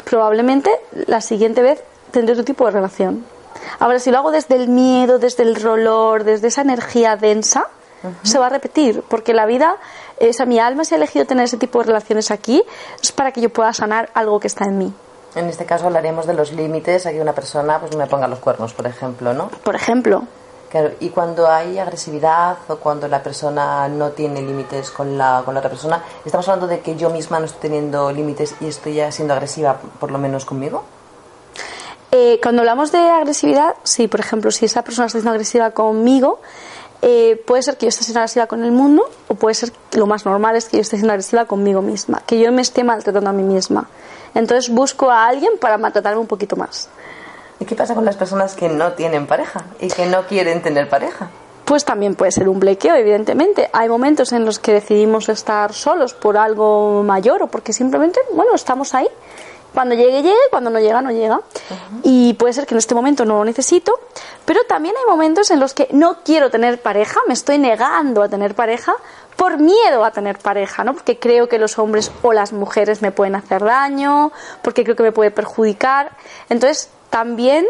probablemente 0.10 0.72
la 1.06 1.22
siguiente 1.22 1.62
vez 1.62 1.84
tendré 2.12 2.34
otro 2.34 2.46
tipo 2.46 2.66
de 2.66 2.72
relación. 2.72 3.26
Ahora, 3.80 4.00
si 4.00 4.12
lo 4.12 4.18
hago 4.18 4.32
desde 4.32 4.56
el 4.56 4.70
miedo, 4.70 5.20
desde 5.20 5.44
el 5.44 5.56
dolor, 5.56 6.24
desde 6.24 6.48
esa 6.48 6.62
energía 6.62 7.16
densa, 7.18 7.68
se 8.24 8.40
va 8.40 8.46
a 8.46 8.50
repetir, 8.50 9.04
porque 9.08 9.34
la 9.34 9.46
vida, 9.46 9.78
esa 10.20 10.46
mi 10.46 10.60
alma 10.60 10.86
se 10.86 10.96
ha 10.96 10.98
elegido 10.98 11.26
tener 11.26 11.46
ese 11.46 11.58
tipo 11.58 11.80
de 11.80 11.86
relaciones 11.88 12.32
aquí, 12.32 12.64
es 13.02 13.12
para 13.12 13.32
que 13.32 13.42
yo 13.42 13.50
pueda 13.50 13.74
sanar 13.74 14.10
algo 14.14 14.40
que 14.40 14.48
está 14.48 14.66
en 14.66 14.78
mí. 14.78 14.94
En 15.36 15.46
este 15.48 15.66
caso 15.66 15.88
hablaríamos 15.88 16.26
de 16.26 16.34
los 16.34 16.54
límites 16.54 17.06
a 17.06 17.12
que 17.12 17.20
una 17.20 17.34
persona 17.34 17.80
pues 17.80 17.96
me 17.96 18.08
ponga 18.08 18.28
los 18.28 18.40
cuernos, 18.40 18.74
por 18.74 18.88
ejemplo, 18.88 19.34
¿no? 19.34 19.50
Por 19.50 19.76
ejemplo. 19.76 20.24
Claro, 20.70 20.92
y 21.00 21.10
cuando 21.10 21.48
hay 21.48 21.80
agresividad 21.80 22.58
o 22.68 22.76
cuando 22.76 23.08
la 23.08 23.24
persona 23.24 23.88
no 23.88 24.12
tiene 24.12 24.42
límites 24.42 24.92
con 24.92 25.18
la, 25.18 25.42
con 25.46 25.54
la 25.54 25.62
otra 25.62 25.70
persona, 25.70 26.04
¿estamos 26.26 26.48
hablando 26.50 26.68
de 26.68 26.82
que 26.82 26.98
yo 26.98 27.10
misma 27.10 27.40
no 27.40 27.46
estoy 27.46 27.62
teniendo 27.62 28.12
límites 28.12 28.56
y 28.60 28.68
estoy 28.68 28.96
ya 28.96 29.12
siendo 29.12 29.34
agresiva, 29.34 29.78
por 30.00 30.12
lo 30.12 30.18
menos 30.18 30.44
conmigo? 30.44 30.84
Eh, 32.12 32.40
cuando 32.42 32.62
hablamos 32.62 32.92
de 32.92 33.00
agresividad, 33.00 33.76
sí, 33.84 34.10
por 34.10 34.20
ejemplo, 34.20 34.52
si 34.52 34.66
esa 34.66 34.84
persona 34.84 35.06
está 35.06 35.20
siendo 35.20 35.32
agresiva 35.32 35.72
conmigo, 35.72 36.40
eh, 37.02 37.42
puede 37.46 37.62
ser 37.62 37.78
que 37.78 37.86
yo 37.86 37.90
esté 37.90 38.04
siendo 38.04 38.20
agresiva 38.20 38.48
con 38.48 38.64
el 38.64 38.72
mundo 38.72 39.10
o 39.28 39.36
puede 39.36 39.54
ser 39.54 39.72
que 39.90 40.00
lo 40.00 40.08
más 40.08 40.26
normal 40.26 40.56
es 40.56 40.68
que 40.68 40.78
yo 40.78 40.82
esté 40.82 40.98
siendo 40.98 41.14
agresiva 41.14 41.46
conmigo 41.46 41.82
misma, 41.82 42.22
que 42.26 42.40
yo 42.40 42.52
me 42.52 42.62
esté 42.62 42.84
maltratando 42.84 43.30
a 43.30 43.34
mí 43.34 43.44
misma. 43.44 43.88
Entonces 44.34 44.70
busco 44.74 45.10
a 45.12 45.28
alguien 45.28 45.54
para 45.62 45.78
maltratarme 45.78 46.20
un 46.20 46.28
poquito 46.28 46.56
más. 46.56 46.90
¿Y 47.60 47.66
qué 47.66 47.76
pasa 47.76 47.96
con 47.96 48.06
las 48.06 48.16
personas 48.16 48.56
que 48.56 48.70
no 48.70 48.94
tienen 48.94 49.28
pareja 49.28 49.64
y 49.80 49.88
que 49.88 50.06
no 50.06 50.26
quieren 50.28 50.62
tener 50.62 50.90
pareja? 50.90 51.30
Pues 51.66 51.84
también 51.84 52.16
puede 52.16 52.32
ser 52.32 52.48
un 52.48 52.60
blequeo, 52.60 52.96
evidentemente. 52.96 53.70
Hay 53.74 53.90
momentos 53.90 54.32
en 54.32 54.46
los 54.46 54.60
que 54.60 54.74
decidimos 54.74 55.28
estar 55.28 55.74
solos 55.74 56.14
por 56.14 56.38
algo 56.38 57.04
mayor 57.04 57.44
o 57.44 57.48
porque 57.48 57.74
simplemente, 57.74 58.20
bueno, 58.34 58.56
estamos 58.56 58.94
ahí. 58.94 59.08
Cuando 59.74 59.94
llegue, 59.94 60.24
llegue, 60.24 60.38
cuando 60.50 60.70
no 60.70 60.80
llega, 60.80 61.02
no 61.02 61.12
llega. 61.12 61.42
Y 62.04 62.34
puede 62.36 62.54
ser 62.54 62.66
que 62.66 62.74
en 62.74 62.80
este 62.80 62.96
momento 62.96 63.26
no 63.26 63.38
lo 63.38 63.46
necesito, 63.46 64.00
pero 64.46 64.62
también 64.68 64.96
hay 64.98 65.10
momentos 65.10 65.52
en 65.52 65.60
los 65.60 65.74
que 65.74 65.90
no 65.92 66.24
quiero 66.24 66.50
tener 66.50 66.82
pareja, 66.82 67.20
me 67.28 67.34
estoy 67.34 67.58
negando 67.58 68.24
a 68.24 68.30
tener 68.30 68.56
pareja 68.56 68.96
por 69.38 69.60
miedo 69.60 70.04
a 70.04 70.12
tener 70.12 70.40
pareja, 70.40 70.84
¿no? 70.84 70.94
Porque 70.94 71.20
creo 71.20 71.48
que 71.48 71.60
los 71.60 71.78
hombres 71.78 72.12
o 72.24 72.34
las 72.34 72.52
mujeres 72.52 73.02
me 73.02 73.12
pueden 73.12 73.36
hacer 73.36 73.64
daño, 73.64 74.32
porque 74.64 74.84
creo 74.84 74.96
que 74.96 75.04
me 75.04 75.12
puede 75.12 75.32
perjudicar. 75.32 76.12
Entonces, 76.50 76.90
también 77.10 77.66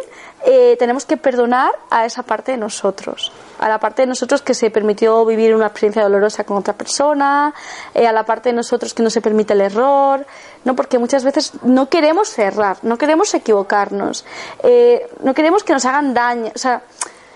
eh, 0.45 0.75
tenemos 0.77 1.05
que 1.05 1.17
perdonar 1.17 1.71
a 1.89 2.05
esa 2.05 2.23
parte 2.23 2.51
de 2.51 2.57
nosotros, 2.57 3.31
a 3.59 3.67
la 3.67 3.79
parte 3.79 4.03
de 4.03 4.07
nosotros 4.07 4.41
que 4.41 4.53
se 4.53 4.69
permitió 4.69 5.25
vivir 5.25 5.55
una 5.55 5.67
experiencia 5.67 6.03
dolorosa 6.03 6.43
con 6.43 6.57
otra 6.57 6.73
persona, 6.73 7.53
eh, 7.93 8.07
a 8.07 8.11
la 8.11 8.23
parte 8.23 8.49
de 8.49 8.53
nosotros 8.53 8.93
que 8.93 9.03
no 9.03 9.09
se 9.09 9.21
permite 9.21 9.53
el 9.53 9.61
error, 9.61 10.25
no 10.63 10.75
porque 10.75 10.99
muchas 10.99 11.23
veces 11.23 11.53
no 11.63 11.89
queremos 11.89 12.29
cerrar, 12.29 12.77
no 12.81 12.97
queremos 12.97 13.33
equivocarnos, 13.33 14.25
eh, 14.63 15.09
no 15.21 15.33
queremos 15.33 15.63
que 15.63 15.73
nos 15.73 15.85
hagan 15.85 16.13
daño, 16.13 16.51
o 16.55 16.57
sea, 16.57 16.81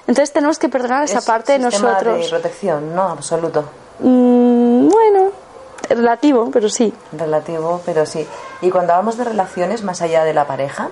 entonces 0.08 0.32
tenemos 0.34 0.58
que 0.60 0.70
perdonar 0.70 1.04
esa 1.04 1.22
parte 1.22 1.54
de 1.54 1.60
nosotros. 1.60 2.24
de 2.24 2.30
protección, 2.30 2.96
no, 2.96 3.04
absoluto. 3.04 3.66
Mm, 4.00 4.90
bueno, 4.90 5.32
relativo, 5.90 6.50
pero 6.52 6.70
sí. 6.70 6.94
Relativo, 7.12 7.82
pero 7.86 8.06
sí. 8.06 8.28
Y 8.62 8.70
cuando 8.70 8.94
hablamos 8.94 9.18
de 9.18 9.24
relaciones 9.24 9.84
más 9.84 10.02
allá 10.02 10.24
de 10.24 10.34
la 10.34 10.48
pareja, 10.48 10.90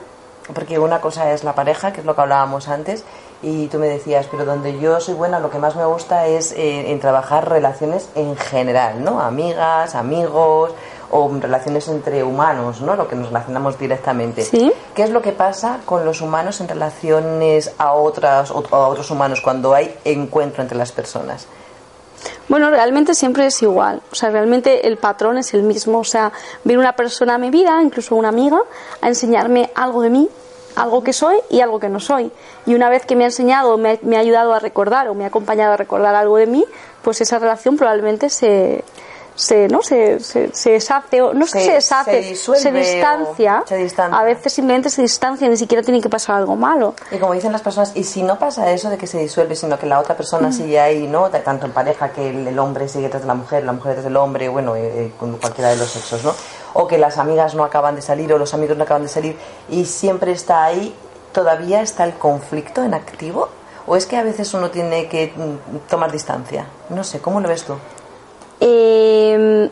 porque 0.54 0.80
una 0.80 1.02
cosa 1.02 1.32
es 1.32 1.44
la 1.44 1.56
pareja, 1.56 1.94
que 1.94 2.02
es 2.02 2.06
lo 2.06 2.16
que 2.16 2.22
hablábamos 2.22 2.68
antes, 2.68 3.04
y 3.42 3.68
tú 3.68 3.80
me 3.80 3.88
decías, 3.88 4.28
pero 4.30 4.46
donde 4.46 4.80
yo 4.80 5.00
soy 5.00 5.14
buena, 5.14 5.40
lo 5.40 5.50
que 5.50 5.60
más 5.60 5.76
me 5.76 5.86
gusta 5.86 6.28
es 6.28 6.52
eh, 6.52 6.92
en 6.92 7.00
trabajar 7.00 7.50
relaciones 7.50 8.10
en 8.16 8.36
general, 8.36 9.04
¿no? 9.04 9.22
Amigas, 9.22 9.96
amigos 9.96 10.72
o 11.12 11.32
relaciones 11.40 11.88
entre 11.88 12.24
humanos, 12.24 12.82
¿no? 12.82 12.96
Lo 12.96 13.08
que 13.08 13.16
nos 13.16 13.28
relacionamos 13.28 13.80
directamente. 13.80 14.44
¿Sí? 14.44 14.72
¿Qué 14.94 15.04
es 15.04 15.10
lo 15.10 15.22
que 15.22 15.32
pasa 15.32 15.80
con 15.86 16.06
los 16.06 16.22
humanos 16.22 16.62
en 16.62 16.68
relaciones 16.68 17.74
a, 17.78 17.94
otras, 17.94 18.52
a 18.52 18.54
otros 18.54 19.10
humanos 19.10 19.42
cuando 19.42 19.74
hay 19.74 19.96
encuentro 20.04 20.62
entre 20.62 20.78
las 20.78 20.92
personas? 20.92 21.48
Bueno, 22.50 22.72
realmente 22.72 23.14
siempre 23.14 23.46
es 23.46 23.62
igual. 23.62 24.02
O 24.12 24.16
sea, 24.16 24.32
realmente 24.32 24.88
el 24.88 24.98
patrón 24.98 25.38
es 25.38 25.54
el 25.54 25.62
mismo. 25.62 26.00
O 26.00 26.04
sea, 26.04 26.32
viene 26.64 26.82
una 26.82 26.94
persona 26.94 27.36
a 27.36 27.38
mi 27.38 27.52
vida, 27.52 27.80
incluso 27.82 28.16
una 28.16 28.30
amiga, 28.30 28.60
a 29.02 29.08
enseñarme 29.08 29.70
algo 29.76 30.02
de 30.02 30.10
mí, 30.10 30.28
algo 30.76 31.04
que 31.04 31.14
soy 31.14 31.38
y 31.52 31.62
algo 31.62 31.80
que 31.80 31.90
no 31.90 32.00
soy. 32.00 32.32
Y 32.66 32.74
una 32.74 32.90
vez 32.90 33.06
que 33.06 33.16
me 33.16 33.24
ha 33.24 33.28
enseñado, 33.28 33.78
me 33.78 33.92
ha, 33.92 34.00
me 34.02 34.18
ha 34.18 34.22
ayudado 34.22 34.54
a 34.54 34.60
recordar 34.60 35.08
o 35.10 35.14
me 35.14 35.26
ha 35.26 35.28
acompañado 35.28 35.74
a 35.74 35.78
recordar 35.78 36.16
algo 36.16 36.38
de 36.38 36.48
mí, 36.48 36.66
pues 37.04 37.22
esa 37.22 37.38
relación 37.38 37.78
probablemente 37.78 38.30
se, 38.30 38.84
se, 39.40 39.68
¿no? 39.70 39.82
se, 39.82 40.20
se, 40.20 40.50
se 40.54 40.72
deshace, 40.72 41.22
o 41.22 41.34
no 41.34 41.46
es 41.46 41.52
que 41.54 41.60
Se- 41.60 41.66
se 41.66 41.72
deshace, 41.74 42.12
se 42.24 42.30
disuelve 42.30 42.80
distancia, 42.82 43.62
o 43.64 43.68
se 43.68 43.78
distancia. 43.78 44.20
a 44.20 44.24
veces 44.24 44.52
simplemente 44.52 44.90
se 44.90 45.02
distancia, 45.02 45.48
ni 45.48 45.56
siquiera 45.56 45.82
tiene 45.82 46.02
que 46.02 46.10
pasar 46.10 46.36
algo 46.36 46.56
malo. 46.58 46.94
Y 47.12 47.18
como 47.18 47.34
dicen 47.34 47.52
las 47.54 47.62
personas, 47.62 47.92
y 47.96 48.04
si 48.04 48.22
no 48.24 48.38
pasa 48.38 48.70
eso 48.72 48.90
de 48.90 48.98
que 48.98 49.08
se 49.08 49.18
disuelve, 49.20 49.56
sino 49.56 49.80
que 49.80 49.86
la 49.86 50.00
otra 50.00 50.14
Mm. 50.14 50.18
persona 50.18 50.52
sigue 50.52 50.80
ahí, 50.80 51.08
¿no? 51.08 51.30
Tanto 51.30 51.66
en 51.68 51.72
pareja, 51.72 52.10
que 52.12 52.30
el, 52.30 52.48
el 52.48 52.60
hombre 52.60 52.90
sigue 52.90 53.06
detrás 53.06 53.22
de 53.24 53.28
la 53.30 53.34
mujer, 53.36 53.64
la 53.64 53.72
mujer 53.72 53.92
detrás 53.92 54.04
del 54.06 54.18
hombre, 54.18 54.50
bueno, 54.50 54.76
eh, 54.76 55.06
eh, 55.06 55.12
con 55.18 55.38
cualquiera 55.38 55.70
de 55.70 55.78
los 55.78 55.90
sexos, 55.90 56.24
¿no? 56.26 56.34
O 56.74 56.86
que 56.88 56.98
las 56.98 57.18
amigas 57.18 57.56
no 57.56 57.64
acaban 57.64 57.96
de 57.96 58.02
salir 58.02 58.32
o 58.34 58.38
los 58.38 58.54
amigos 58.54 58.76
no 58.78 58.84
acaban 58.84 59.04
de 59.04 59.10
salir 59.10 59.38
y 59.70 59.86
siempre 59.86 60.32
está 60.34 60.66
ahí, 60.66 60.94
¿todavía 61.32 61.82
está 61.82 62.04
el 62.04 62.14
conflicto 62.14 62.84
en 62.84 62.94
activo? 62.94 63.48
¿O 63.88 63.96
es 63.96 64.06
que 64.06 64.18
a 64.18 64.24
veces 64.24 64.54
uno 64.54 64.70
tiene 64.70 65.08
que 65.08 65.34
mm, 65.36 65.90
tomar 65.90 66.12
distancia? 66.12 66.66
No 66.90 67.04
sé, 67.04 67.20
¿cómo 67.20 67.40
lo 67.40 67.48
ves 67.50 67.64
tú? 67.64 67.76
Eh, 68.60 69.70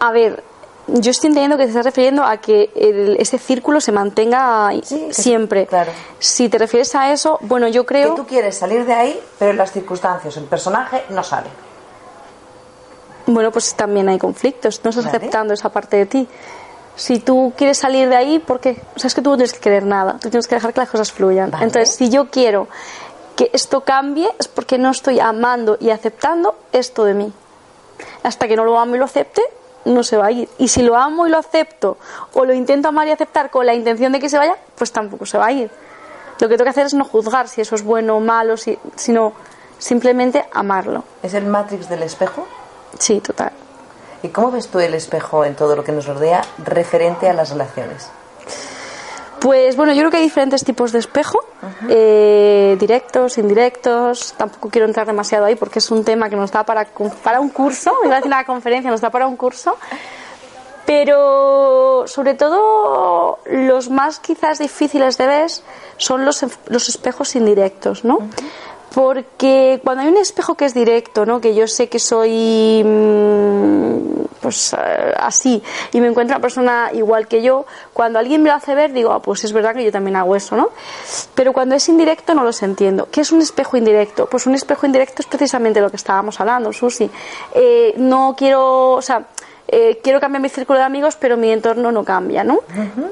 a 0.00 0.12
ver, 0.12 0.42
yo 0.86 1.10
estoy 1.10 1.28
entendiendo 1.28 1.56
que 1.56 1.64
te 1.64 1.70
estás 1.70 1.84
refiriendo 1.84 2.24
a 2.24 2.36
que 2.38 2.70
el- 2.74 3.16
ese 3.18 3.38
círculo 3.38 3.80
se 3.80 3.92
mantenga 3.92 4.70
Sí, 4.82 5.06
que- 5.08 5.14
siempre. 5.14 5.66
claro. 5.66 5.92
Si 6.18 6.48
te 6.48 6.58
refieres 6.58 6.94
a 6.94 7.12
eso, 7.12 7.38
bueno, 7.42 7.68
yo 7.68 7.82
Que 7.84 7.88
creo. 7.88 8.14
tú 8.14 8.26
quieres 8.26 8.56
salir 8.58 8.84
de 8.84 8.92
ahí, 8.94 9.20
pero 9.38 9.52
las 9.54 9.72
circunstancias, 9.72 10.36
el 10.36 10.44
personaje 10.44 11.04
no 11.10 11.22
sale. 11.22 11.48
Bueno, 13.26 13.50
pues 13.50 13.74
también 13.74 14.08
hay 14.10 14.18
conflictos. 14.18 14.80
No 14.84 14.90
estás 14.90 15.06
Vale. 15.06 15.16
aceptando 15.16 15.54
esa 15.54 15.70
parte 15.70 15.96
de 15.96 16.06
ti. 16.06 16.28
Si 16.96 17.18
tú 17.20 17.52
quieres 17.56 17.78
salir 17.78 18.08
de 18.08 18.16
ahí, 18.16 18.38
¿por 18.38 18.60
qué? 18.60 18.80
O 18.94 18.98
sea, 18.98 19.08
es 19.08 19.14
que 19.14 19.22
tú 19.22 19.30
no 19.30 19.36
tienes 19.36 19.52
que 19.54 19.60
querer 19.60 19.84
nada. 19.84 20.12
Tú 20.20 20.28
tienes 20.30 20.46
que 20.46 20.54
dejar 20.54 20.72
que 20.74 20.80
las 20.80 20.90
cosas 20.90 21.10
fluyan. 21.10 21.50
Vale. 21.50 21.64
Entonces, 21.64 21.94
si 21.96 22.10
yo 22.10 22.26
quiero 22.30 22.68
que 23.34 23.50
esto 23.52 23.80
cambie, 23.80 24.28
es 24.38 24.46
porque 24.46 24.76
no 24.78 24.90
estoy 24.90 25.18
amando 25.18 25.76
y 25.80 25.90
aceptando 25.90 26.54
esto 26.72 27.04
de 27.04 27.14
mí. 27.14 27.32
Hasta 28.22 28.48
que 28.48 28.56
no 28.56 28.64
lo 28.64 28.78
amo 28.78 28.94
y 28.96 28.98
lo 28.98 29.04
acepte, 29.04 29.42
no 29.84 30.02
se 30.02 30.16
va 30.16 30.26
a 30.26 30.30
ir. 30.30 30.48
Y 30.58 30.68
si 30.68 30.82
lo 30.82 30.96
amo 30.96 31.26
y 31.26 31.30
lo 31.30 31.38
acepto, 31.38 31.98
o 32.32 32.44
lo 32.44 32.52
intento 32.54 32.88
amar 32.88 33.06
y 33.08 33.10
aceptar 33.10 33.50
con 33.50 33.66
la 33.66 33.74
intención 33.74 34.12
de 34.12 34.20
que 34.20 34.28
se 34.28 34.38
vaya, 34.38 34.56
pues 34.76 34.92
tampoco 34.92 35.26
se 35.26 35.36
va 35.38 35.46
a 35.46 35.52
ir. 35.52 35.70
Lo 36.40 36.48
que 36.48 36.54
tengo 36.56 36.64
que 36.64 36.70
hacer 36.70 36.86
es 36.86 36.94
no 36.94 37.04
juzgar 37.04 37.48
si 37.48 37.60
eso 37.60 37.74
es 37.74 37.82
bueno 37.84 38.16
o 38.16 38.20
malo, 38.20 38.56
si- 38.56 38.78
sino 38.96 39.32
simplemente 39.78 40.44
amarlo. 40.52 41.04
¿Es 41.22 41.34
el 41.34 41.44
Matrix 41.46 41.88
del 41.88 42.02
espejo? 42.02 42.46
Sí, 42.98 43.20
total. 43.20 43.52
¿Y 44.22 44.28
cómo 44.28 44.50
ves 44.50 44.68
tú 44.68 44.80
el 44.80 44.94
espejo 44.94 45.44
en 45.44 45.54
todo 45.54 45.76
lo 45.76 45.84
que 45.84 45.92
nos 45.92 46.06
rodea 46.06 46.42
referente 46.64 47.28
a 47.28 47.34
las 47.34 47.50
relaciones? 47.50 48.08
Pues 49.44 49.76
bueno, 49.76 49.92
yo 49.92 49.98
creo 49.98 50.10
que 50.10 50.16
hay 50.16 50.22
diferentes 50.22 50.64
tipos 50.64 50.90
de 50.90 51.00
espejo, 51.00 51.38
eh, 51.90 52.78
directos, 52.80 53.36
indirectos. 53.36 54.32
Tampoco 54.38 54.70
quiero 54.70 54.86
entrar 54.86 55.06
demasiado 55.06 55.44
ahí 55.44 55.54
porque 55.54 55.80
es 55.80 55.90
un 55.90 56.02
tema 56.02 56.30
que 56.30 56.36
nos 56.36 56.50
da 56.50 56.64
para, 56.64 56.86
para 57.22 57.40
un 57.40 57.50
curso, 57.50 57.92
iba 58.06 58.14
a 58.14 58.16
decir 58.16 58.28
una 58.28 58.46
conferencia, 58.46 58.90
nos 58.90 59.02
da 59.02 59.10
para 59.10 59.26
un 59.26 59.36
curso. 59.36 59.76
Pero 60.86 62.04
sobre 62.06 62.32
todo 62.32 63.38
los 63.44 63.90
más 63.90 64.18
quizás 64.18 64.60
difíciles 64.60 65.18
de 65.18 65.26
ver 65.26 65.50
son 65.98 66.24
los, 66.24 66.42
los 66.68 66.88
espejos 66.88 67.36
indirectos, 67.36 68.02
¿no? 68.02 68.20
Porque 68.94 69.80
cuando 69.82 70.02
hay 70.02 70.08
un 70.08 70.16
espejo 70.16 70.54
que 70.54 70.64
es 70.64 70.74
directo, 70.74 71.26
¿no? 71.26 71.40
Que 71.40 71.54
yo 71.54 71.66
sé 71.66 71.88
que 71.88 71.98
soy 71.98 72.82
mm, 72.84 74.24
pues 74.40 74.74
eh, 74.74 75.14
así 75.16 75.62
y 75.92 76.00
me 76.00 76.08
encuentro 76.08 76.36
una 76.36 76.42
persona 76.42 76.90
igual 76.92 77.26
que 77.26 77.42
yo, 77.42 77.64
cuando 77.92 78.18
alguien 78.18 78.42
me 78.42 78.50
lo 78.50 78.56
hace 78.56 78.74
ver 78.74 78.92
digo, 78.92 79.12
ah, 79.12 79.20
pues 79.20 79.42
es 79.42 79.52
verdad 79.52 79.74
que 79.74 79.82
yo 79.82 79.90
también 79.90 80.16
hago 80.16 80.36
eso, 80.36 80.54
¿no? 80.54 80.68
Pero 81.34 81.52
cuando 81.52 81.74
es 81.74 81.88
indirecto 81.88 82.34
no 82.34 82.44
los 82.44 82.62
entiendo. 82.62 83.08
¿Qué 83.10 83.22
es 83.22 83.32
un 83.32 83.40
espejo 83.40 83.76
indirecto? 83.76 84.26
Pues 84.26 84.46
un 84.46 84.54
espejo 84.54 84.86
indirecto 84.86 85.22
es 85.22 85.26
precisamente 85.26 85.80
lo 85.80 85.90
que 85.90 85.96
estábamos 85.96 86.38
hablando, 86.40 86.72
Susi. 86.72 87.10
Eh, 87.54 87.94
no 87.96 88.34
quiero, 88.36 88.92
o 88.92 89.02
sea, 89.02 89.24
eh, 89.66 89.98
quiero 90.02 90.20
cambiar 90.20 90.42
mi 90.42 90.50
círculo 90.50 90.78
de 90.78 90.84
amigos, 90.84 91.16
pero 91.18 91.36
mi 91.36 91.50
entorno 91.50 91.90
no 91.90 92.04
cambia, 92.04 92.44
¿no? 92.44 92.60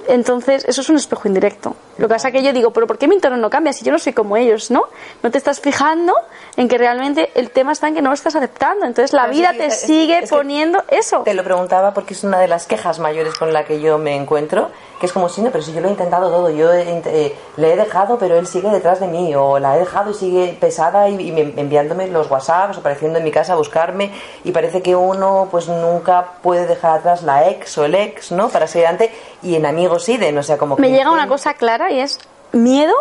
Entonces, 0.06 0.64
eso 0.68 0.82
es 0.82 0.88
un 0.90 0.96
espejo 0.96 1.26
indirecto. 1.26 1.74
Lo 1.98 2.08
que 2.08 2.14
pasa 2.14 2.28
es 2.28 2.34
que 2.34 2.42
yo 2.42 2.52
digo, 2.52 2.70
pero 2.72 2.86
¿por 2.86 2.98
qué 2.98 3.06
mi 3.06 3.14
entorno 3.16 3.36
no 3.36 3.50
cambia 3.50 3.72
si 3.72 3.84
yo 3.84 3.92
no 3.92 3.98
soy 3.98 4.12
como 4.12 4.36
ellos, 4.36 4.70
¿no? 4.70 4.84
No 5.22 5.30
te 5.30 5.38
estás 5.38 5.60
fijando 5.60 6.14
en 6.56 6.68
que 6.68 6.78
realmente 6.78 7.30
el 7.34 7.50
tema 7.50 7.72
está 7.72 7.88
en 7.88 7.94
que 7.94 8.02
no 8.02 8.10
lo 8.10 8.14
estás 8.14 8.34
aceptando. 8.34 8.86
Entonces, 8.86 9.12
la 9.12 9.26
vida 9.26 9.50
sí, 9.52 9.58
te 9.58 9.66
es- 9.66 9.80
sigue 9.80 10.18
es 10.18 10.30
que 10.30 10.36
poniendo 10.36 10.82
eso. 10.88 11.20
Te 11.22 11.34
lo 11.34 11.44
preguntaba 11.44 11.92
porque 11.94 12.14
es 12.14 12.24
una 12.24 12.38
de 12.38 12.48
las 12.48 12.66
quejas 12.66 12.98
mayores 12.98 13.34
con 13.34 13.52
la 13.52 13.64
que 13.64 13.80
yo 13.80 13.98
me 13.98 14.16
encuentro, 14.16 14.70
que 15.00 15.06
es 15.06 15.12
como 15.12 15.28
si 15.28 15.42
no, 15.42 15.50
pero 15.50 15.62
si 15.64 15.72
yo 15.72 15.80
lo 15.80 15.88
he 15.88 15.90
intentado 15.90 16.30
todo, 16.30 16.48
yo 16.50 16.72
he 16.72 16.82
eh, 17.04 17.34
le 17.56 17.72
he 17.72 17.76
dejado, 17.76 18.18
pero 18.18 18.36
él 18.38 18.46
sigue 18.46 18.70
detrás 18.70 19.00
de 19.00 19.06
mí, 19.08 19.34
o 19.34 19.58
la 19.58 19.76
he 19.76 19.80
dejado 19.80 20.10
y 20.10 20.14
sigue 20.14 20.56
pesada 20.60 21.08
y, 21.08 21.14
y 21.28 21.32
me- 21.32 21.60
enviándome 21.60 22.06
los 22.08 22.30
WhatsApps, 22.30 22.78
apareciendo 22.78 23.18
en 23.18 23.24
mi 23.24 23.30
casa 23.30 23.52
a 23.54 23.56
buscarme, 23.56 24.12
y 24.44 24.52
parece 24.52 24.80
que 24.82 24.94
uno 24.96 25.48
pues 25.50 25.68
nunca 25.68 26.24
puede 26.42 26.66
dejar 26.66 26.98
atrás 26.98 27.22
la 27.22 27.48
ex 27.48 27.76
o 27.78 27.84
el 27.84 27.94
ex, 27.94 28.32
¿no? 28.32 28.48
Para 28.48 28.66
seguir 28.66 28.86
adelante, 28.86 29.12
y 29.42 29.56
en 29.56 29.66
amigos 29.66 30.04
sí, 30.04 30.16
de, 30.18 30.30
no 30.32 30.42
sea 30.42 30.56
como 30.56 30.76
que 30.76 30.82
Me 30.82 30.90
llega 30.90 31.10
una 31.10 31.26
cosa 31.26 31.54
clara 31.54 31.81
y 31.90 32.00
es 32.00 32.18
miedo 32.52 32.94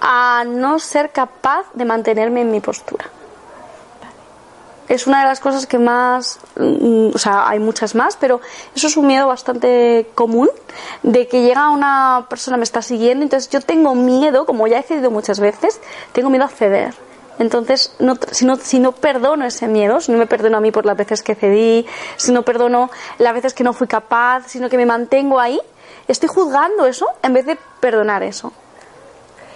a 0.00 0.44
no 0.46 0.78
ser 0.78 1.10
capaz 1.10 1.66
de 1.74 1.84
mantenerme 1.84 2.40
en 2.40 2.50
mi 2.50 2.60
postura. 2.60 3.06
Es 4.88 5.06
una 5.06 5.20
de 5.20 5.26
las 5.26 5.38
cosas 5.38 5.66
que 5.66 5.78
más, 5.78 6.40
mm, 6.56 7.10
o 7.14 7.18
sea, 7.18 7.48
hay 7.48 7.60
muchas 7.60 7.94
más, 7.94 8.16
pero 8.16 8.40
eso 8.74 8.88
es 8.88 8.96
un 8.96 9.06
miedo 9.06 9.28
bastante 9.28 10.10
común 10.16 10.50
de 11.04 11.28
que 11.28 11.42
llega 11.42 11.70
una 11.70 12.26
persona 12.28 12.56
me 12.56 12.64
está 12.64 12.82
siguiendo, 12.82 13.22
entonces 13.22 13.48
yo 13.50 13.60
tengo 13.60 13.94
miedo, 13.94 14.46
como 14.46 14.66
ya 14.66 14.80
he 14.80 14.82
cedido 14.82 15.12
muchas 15.12 15.38
veces, 15.38 15.80
tengo 16.12 16.28
miedo 16.28 16.44
a 16.44 16.48
ceder. 16.48 16.94
Entonces, 17.38 17.94
no, 18.00 18.18
si, 18.32 18.44
no, 18.44 18.56
si 18.56 18.80
no 18.80 18.92
perdono 18.92 19.46
ese 19.46 19.68
miedo, 19.68 20.00
si 20.00 20.12
no 20.12 20.18
me 20.18 20.26
perdono 20.26 20.58
a 20.58 20.60
mí 20.60 20.72
por 20.72 20.84
las 20.84 20.96
veces 20.96 21.22
que 21.22 21.34
cedí, 21.34 21.86
si 22.16 22.32
no 22.32 22.42
perdono 22.42 22.90
las 23.18 23.32
veces 23.32 23.54
que 23.54 23.64
no 23.64 23.72
fui 23.72 23.86
capaz, 23.86 24.48
sino 24.48 24.68
que 24.68 24.76
me 24.76 24.86
mantengo 24.86 25.40
ahí, 25.40 25.58
estoy 26.08 26.28
juzgando 26.28 26.86
eso 26.86 27.06
en 27.22 27.32
vez 27.32 27.46
de 27.46 27.58
perdonar 27.80 28.22
eso. 28.22 28.52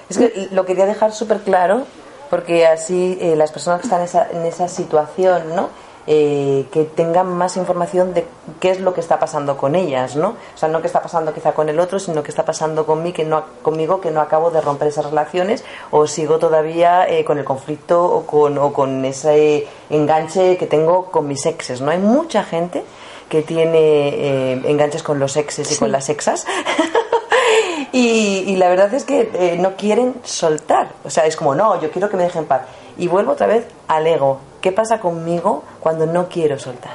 Es 0.09 0.19
que 0.19 0.49
lo 0.53 0.67
quería 0.67 0.87
dejar 0.87 1.13
súper 1.13 1.41
claro 1.41 1.87
porque 2.31 2.67
así 2.67 3.19
eh, 3.21 3.37
las 3.37 3.53
personas 3.53 3.81
que 3.81 3.87
están 3.87 4.01
en 4.01 4.07
esa, 4.07 4.31
en 4.31 4.45
esa 4.45 4.69
situación, 4.69 5.55
¿no? 5.55 5.69
Eh, 6.07 6.67
que 6.71 6.85
tengan 6.85 7.29
más 7.29 7.57
información 7.57 8.13
de 8.13 8.27
qué 8.61 8.71
es 8.71 8.81
lo 8.81 8.93
que 8.93 9.01
está 9.01 9.19
pasando 9.19 9.57
con 9.57 9.75
ellas, 9.75 10.17
¿no? 10.17 10.31
O 10.55 10.59
sea, 10.59 10.69
no 10.69 10.83
qué 10.83 10.87
está 10.87 11.01
pasando 11.01 11.33
quizá 11.33 11.53
con 11.53 11.71
el 11.71 11.81
otro, 11.81 11.99
sino 11.99 12.23
qué 12.23 12.31
está 12.31 12.45
pasando 12.45 12.85
con 12.85 13.03
mí, 13.03 13.15
que 13.15 13.25
no, 13.25 13.45
conmigo, 13.63 14.03
que 14.03 14.11
no 14.11 14.21
acabo 14.21 14.51
de 14.51 14.61
romper 14.61 14.89
esas 14.89 15.07
relaciones 15.07 15.65
o 15.91 16.07
sigo 16.07 16.39
todavía 16.39 17.09
eh, 17.09 17.25
con 17.25 17.39
el 17.39 17.45
conflicto 17.45 18.05
o 18.05 18.27
con, 18.27 18.59
o 18.59 18.71
con 18.75 19.03
ese 19.07 19.67
enganche 19.89 20.59
que 20.59 20.67
tengo 20.67 21.07
con 21.07 21.27
mis 21.27 21.47
exes, 21.47 21.81
¿no? 21.81 21.91
Hay 21.91 21.99
mucha 21.99 22.45
gente 22.45 22.85
que 23.35 23.43
tiene 23.43 24.11
eh, 24.11 24.63
enganches 24.67 25.03
con 25.03 25.19
los 25.19 25.37
exes 25.37 25.73
y 25.73 25.77
con 25.77 25.91
las 25.91 26.09
exas. 26.09 26.47
Y, 27.93 28.45
y 28.49 28.57
la 28.57 28.69
verdad 28.69 28.93
es 28.93 29.05
que 29.05 29.31
eh, 29.35 29.57
no 29.61 29.77
quieren 29.77 30.17
soltar. 30.25 30.89
O 31.05 31.11
sea, 31.11 31.27
es 31.27 31.37
como, 31.37 31.55
no, 31.55 31.81
yo 31.81 31.93
quiero 31.93 32.11
que 32.11 32.17
me 32.17 32.25
dejen 32.25 32.43
en 32.43 32.49
paz. 32.49 32.63
Y 32.99 33.07
vuelvo 33.07 33.33
otra 33.33 33.47
vez 33.47 33.67
al 33.87 34.05
ego. 34.07 34.41
¿Qué 34.61 34.73
pasa 34.73 34.99
conmigo 34.99 35.63
cuando 35.79 36.05
no 36.05 36.29
quiero 36.29 36.59
soltar? 36.59 36.95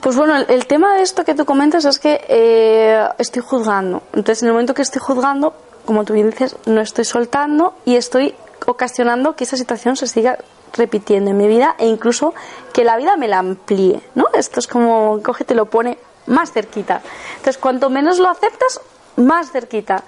Pues 0.00 0.16
bueno, 0.16 0.34
el, 0.34 0.46
el 0.48 0.66
tema 0.66 0.96
de 0.96 1.02
esto 1.02 1.24
que 1.24 1.34
tú 1.34 1.44
comentas 1.44 1.84
es 1.84 2.00
que 2.00 2.20
eh, 2.26 3.06
estoy 3.18 3.42
juzgando. 3.42 4.02
Entonces, 4.14 4.42
en 4.42 4.48
el 4.48 4.54
momento 4.54 4.74
que 4.74 4.82
estoy 4.82 5.00
juzgando, 5.00 5.54
como 5.84 6.04
tú 6.04 6.14
bien 6.14 6.30
dices, 6.30 6.56
no 6.66 6.80
estoy 6.80 7.04
soltando 7.04 7.74
y 7.84 7.94
estoy 7.94 8.34
ocasionando 8.66 9.36
que 9.36 9.44
esa 9.44 9.56
situación 9.56 9.94
se 9.94 10.08
siga 10.08 10.38
repitiendo 10.72 11.30
en 11.30 11.36
mi 11.36 11.48
vida 11.48 11.74
e 11.78 11.86
incluso 11.86 12.34
que 12.72 12.84
la 12.84 12.96
vida 12.96 13.16
me 13.16 13.28
la 13.28 13.38
amplíe, 13.38 14.00
¿no? 14.14 14.26
Esto 14.32 14.60
es 14.60 14.66
como 14.66 15.20
coge 15.22 15.44
y 15.44 15.46
te 15.46 15.54
lo 15.54 15.66
pone 15.66 15.98
más 16.26 16.52
cerquita. 16.52 17.02
Entonces, 17.36 17.58
cuanto 17.58 17.90
menos 17.90 18.18
lo 18.18 18.28
aceptas, 18.28 18.80
más 19.16 19.50
cerquita. 19.50 20.02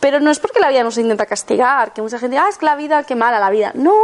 Pero 0.00 0.20
no 0.20 0.30
es 0.30 0.38
porque 0.38 0.60
la 0.60 0.68
vida 0.68 0.82
nos 0.82 0.98
intenta 0.98 1.26
castigar, 1.26 1.92
que 1.92 2.02
mucha 2.02 2.18
gente 2.18 2.34
diga, 2.34 2.46
ah, 2.46 2.50
es 2.50 2.58
que 2.58 2.66
la 2.66 2.76
vida, 2.76 3.02
qué 3.04 3.14
mala 3.14 3.40
la 3.40 3.50
vida. 3.50 3.72
No, 3.74 3.94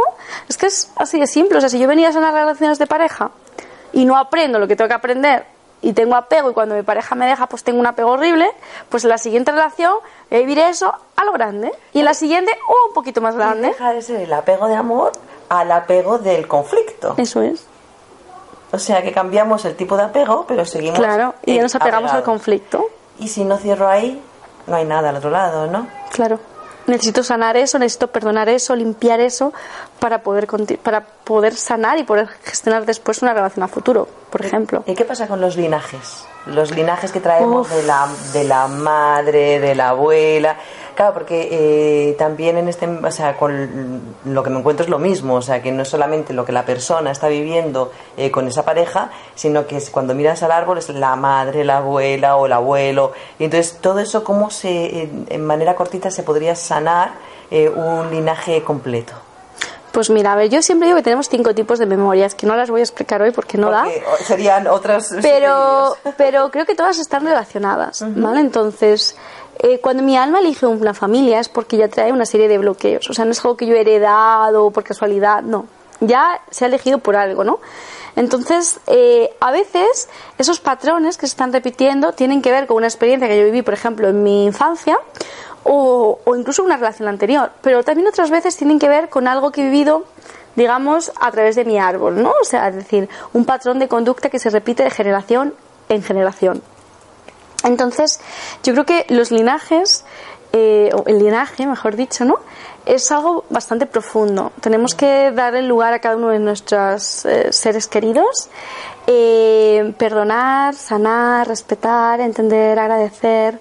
es 0.49 0.57
que 0.57 0.67
es 0.67 0.91
así 0.95 1.19
de 1.19 1.27
simple. 1.27 1.57
O 1.57 1.61
sea, 1.61 1.69
si 1.69 1.79
yo 1.79 1.87
venía 1.87 2.09
a 2.09 2.17
unas 2.17 2.33
relaciones 2.33 2.79
de 2.79 2.87
pareja 2.87 3.31
y 3.91 4.05
no 4.05 4.17
aprendo 4.17 4.59
lo 4.59 4.67
que 4.67 4.75
tengo 4.75 4.87
que 4.87 4.95
aprender 4.95 5.45
y 5.81 5.93
tengo 5.93 6.15
apego 6.15 6.49
y 6.49 6.53
cuando 6.53 6.75
mi 6.75 6.81
pareja 6.81 7.13
me 7.13 7.27
deja 7.27 7.45
pues 7.47 7.63
tengo 7.63 7.79
un 7.79 7.85
apego 7.85 8.11
horrible, 8.11 8.49
pues 8.89 9.03
en 9.03 9.09
la 9.09 9.17
siguiente 9.17 9.51
relación 9.51 9.93
voy 10.29 10.39
a 10.39 10.41
vivir 10.41 10.59
eso 10.59 10.93
a 11.15 11.25
lo 11.25 11.33
grande 11.33 11.71
y 11.91 11.99
en 11.99 12.05
la 12.05 12.13
siguiente 12.13 12.51
oh, 12.67 12.87
un 12.87 12.93
poquito 12.93 13.21
más 13.21 13.35
grande. 13.35 13.67
Deja 13.67 13.93
de 13.93 14.01
ser 14.01 14.21
el 14.21 14.33
apego 14.33 14.67
de 14.67 14.75
amor 14.75 15.11
al 15.59 15.71
apego 15.71 16.17
del 16.17 16.47
conflicto. 16.47 17.15
Eso 17.17 17.41
es. 17.41 17.65
O 18.71 18.79
sea 18.79 19.03
que 19.03 19.11
cambiamos 19.11 19.65
el 19.65 19.75
tipo 19.75 19.95
de 19.95 20.03
apego, 20.03 20.45
pero 20.47 20.65
seguimos. 20.65 20.97
Claro, 20.97 21.35
y 21.45 21.55
ya 21.55 21.61
nos 21.61 21.75
apegamos 21.75 22.11
al 22.11 22.23
conflicto. 22.23 22.87
Y 23.19 23.27
si 23.27 23.43
no 23.43 23.57
cierro 23.57 23.87
ahí, 23.87 24.19
no 24.65 24.75
hay 24.75 24.85
nada 24.85 25.09
al 25.09 25.17
otro 25.17 25.29
lado, 25.29 25.67
¿no? 25.67 25.87
Claro. 26.11 26.39
necesito 26.87 27.23
sanar 27.23 27.55
eso, 27.55 27.77
necesito 27.77 28.07
perdonar 28.07 28.49
eso, 28.49 28.75
limpiar 28.75 29.19
eso 29.19 29.53
para 29.99 30.23
poder 30.23 30.47
para 30.81 31.01
poder 31.01 31.55
sanar 31.55 31.99
y 31.99 32.03
poder 32.03 32.27
gestionar 32.43 32.85
después 32.85 33.21
una 33.21 33.33
relación 33.33 33.63
a 33.63 33.67
futuro, 33.67 34.07
por 34.31 34.43
ejemplo. 34.43 34.83
¿Y 34.87 34.95
qué 34.95 35.05
pasa 35.05 35.27
con 35.27 35.39
los 35.39 35.55
linajes? 35.55 36.25
Los 36.47 36.71
linajes 36.71 37.11
que 37.11 37.19
traemos 37.19 37.69
de 37.69 37.83
la, 37.83 38.09
de 38.33 38.43
la 38.43 38.67
madre, 38.67 39.59
de 39.59 39.75
la 39.75 39.89
abuela. 39.89 40.57
Claro, 40.95 41.13
porque 41.13 41.49
eh, 41.51 42.15
también 42.17 42.57
en 42.57 42.67
este, 42.67 42.87
o 42.87 43.11
sea, 43.11 43.35
con 43.37 44.15
lo 44.25 44.43
que 44.43 44.49
me 44.49 44.59
encuentro 44.59 44.83
es 44.83 44.89
lo 44.89 44.99
mismo, 44.99 45.35
o 45.35 45.41
sea, 45.41 45.61
que 45.61 45.71
no 45.71 45.81
es 45.81 45.89
solamente 45.89 46.33
lo 46.33 46.45
que 46.45 46.51
la 46.51 46.65
persona 46.65 47.11
está 47.11 47.27
viviendo 47.27 47.91
eh, 48.15 48.29
con 48.29 48.47
esa 48.47 48.63
pareja, 48.63 49.09
sino 49.33 49.65
que 49.65 49.77
es 49.77 49.89
cuando 49.89 50.13
miras 50.13 50.43
al 50.43 50.51
árbol 50.51 50.77
es 50.77 50.89
la 50.89 51.15
madre, 51.15 51.63
la 51.63 51.77
abuela 51.77 52.35
o 52.35 52.45
el 52.45 52.53
abuelo. 52.53 53.13
Y 53.39 53.45
entonces 53.45 53.79
todo 53.81 53.99
eso, 53.99 54.23
¿cómo 54.23 54.49
se, 54.51 55.09
en 55.29 55.45
manera 55.45 55.75
cortita 55.75 56.11
se 56.11 56.23
podría 56.23 56.55
sanar 56.55 57.13
eh, 57.49 57.69
un 57.69 58.11
linaje 58.11 58.63
completo? 58.63 59.13
Pues 59.93 60.09
mira, 60.09 60.33
a 60.33 60.35
ver, 60.35 60.49
yo 60.49 60.63
siempre 60.63 60.87
digo 60.87 60.97
que 60.97 61.03
tenemos 61.03 61.29
cinco 61.29 61.53
tipos 61.53 61.77
de 61.77 61.85
memorias, 61.85 62.33
que 62.33 62.47
no 62.47 62.55
las 62.55 62.67
voy 62.67 62.79
a 62.79 62.83
explicar 62.83 63.21
hoy 63.21 63.29
porque 63.29 63.59
no 63.59 63.69
da. 63.69 63.85
Serían 64.25 64.65
otras. 64.65 65.13
Pero, 65.21 65.95
pero 66.17 66.49
creo 66.49 66.65
que 66.65 66.73
todas 66.73 66.97
están 66.97 67.23
relacionadas, 67.23 68.03
¿vale? 68.15 68.39
Entonces, 68.39 69.15
eh, 69.59 69.79
cuando 69.79 70.03
mi 70.03 70.17
alma 70.17 70.39
elige 70.39 70.65
una 70.65 70.93
familia 70.93 71.39
es 71.39 71.49
porque 71.49 71.77
ya 71.77 71.87
trae 71.87 72.11
una 72.11 72.25
serie 72.25 72.47
de 72.47 72.57
bloqueos. 72.57 73.09
O 73.09 73.13
sea, 73.13 73.25
no 73.25 73.31
es 73.31 73.39
algo 73.43 73.57
que 73.57 73.65
yo 73.65 73.75
he 73.75 73.81
heredado 73.81 74.71
por 74.71 74.83
casualidad, 74.83 75.41
no. 75.41 75.65
Ya 75.99 76.41
se 76.49 76.65
ha 76.65 76.67
elegido 76.67 76.99
por 76.99 77.15
algo, 77.15 77.43
¿no? 77.43 77.59
Entonces, 78.15 78.79
eh, 78.87 79.33
a 79.39 79.51
veces 79.51 80.09
esos 80.37 80.59
patrones 80.59 81.17
que 81.17 81.27
se 81.27 81.31
están 81.31 81.53
repitiendo 81.53 82.13
tienen 82.13 82.41
que 82.41 82.51
ver 82.51 82.67
con 82.67 82.77
una 82.77 82.87
experiencia 82.87 83.27
que 83.27 83.37
yo 83.37 83.45
viví, 83.45 83.61
por 83.61 83.73
ejemplo, 83.73 84.09
en 84.09 84.21
mi 84.21 84.45
infancia 84.45 84.99
o, 85.63 86.19
o 86.23 86.35
incluso 86.35 86.63
una 86.63 86.77
relación 86.77 87.07
anterior. 87.07 87.51
Pero 87.61 87.83
también 87.83 88.07
otras 88.07 88.29
veces 88.29 88.55
tienen 88.57 88.79
que 88.79 88.89
ver 88.89 89.09
con 89.09 89.27
algo 89.27 89.51
que 89.51 89.61
he 89.61 89.65
vivido 89.65 90.05
digamos, 90.55 91.11
a 91.19 91.31
través 91.31 91.55
de 91.55 91.65
mi 91.65 91.79
árbol, 91.79 92.21
¿no? 92.21 92.31
O 92.41 92.43
sea, 92.43 92.67
es 92.67 92.75
decir, 92.75 93.09
un 93.33 93.45
patrón 93.45 93.79
de 93.79 93.87
conducta 93.87 94.29
que 94.29 94.39
se 94.39 94.49
repite 94.49 94.83
de 94.83 94.91
generación 94.91 95.53
en 95.89 96.03
generación. 96.03 96.61
Entonces, 97.63 98.19
yo 98.63 98.73
creo 98.73 98.85
que 98.85 99.05
los 99.09 99.31
linajes, 99.31 100.03
eh, 100.51 100.91
o 100.93 101.03
el 101.07 101.19
linaje, 101.19 101.65
mejor 101.65 101.95
dicho, 101.95 102.25
¿no? 102.25 102.39
Es 102.85 103.11
algo 103.11 103.45
bastante 103.49 103.85
profundo. 103.85 104.51
Tenemos 104.59 104.93
que 104.93 105.31
dar 105.31 105.55
el 105.55 105.67
lugar 105.67 105.93
a 105.93 105.99
cada 105.99 106.17
uno 106.17 106.29
de 106.29 106.39
nuestros 106.39 107.25
eh, 107.25 107.53
seres 107.53 107.87
queridos, 107.87 108.49
eh, 109.07 109.93
perdonar, 109.97 110.75
sanar, 110.75 111.47
respetar, 111.47 112.19
entender, 112.19 112.77
agradecer, 112.77 113.59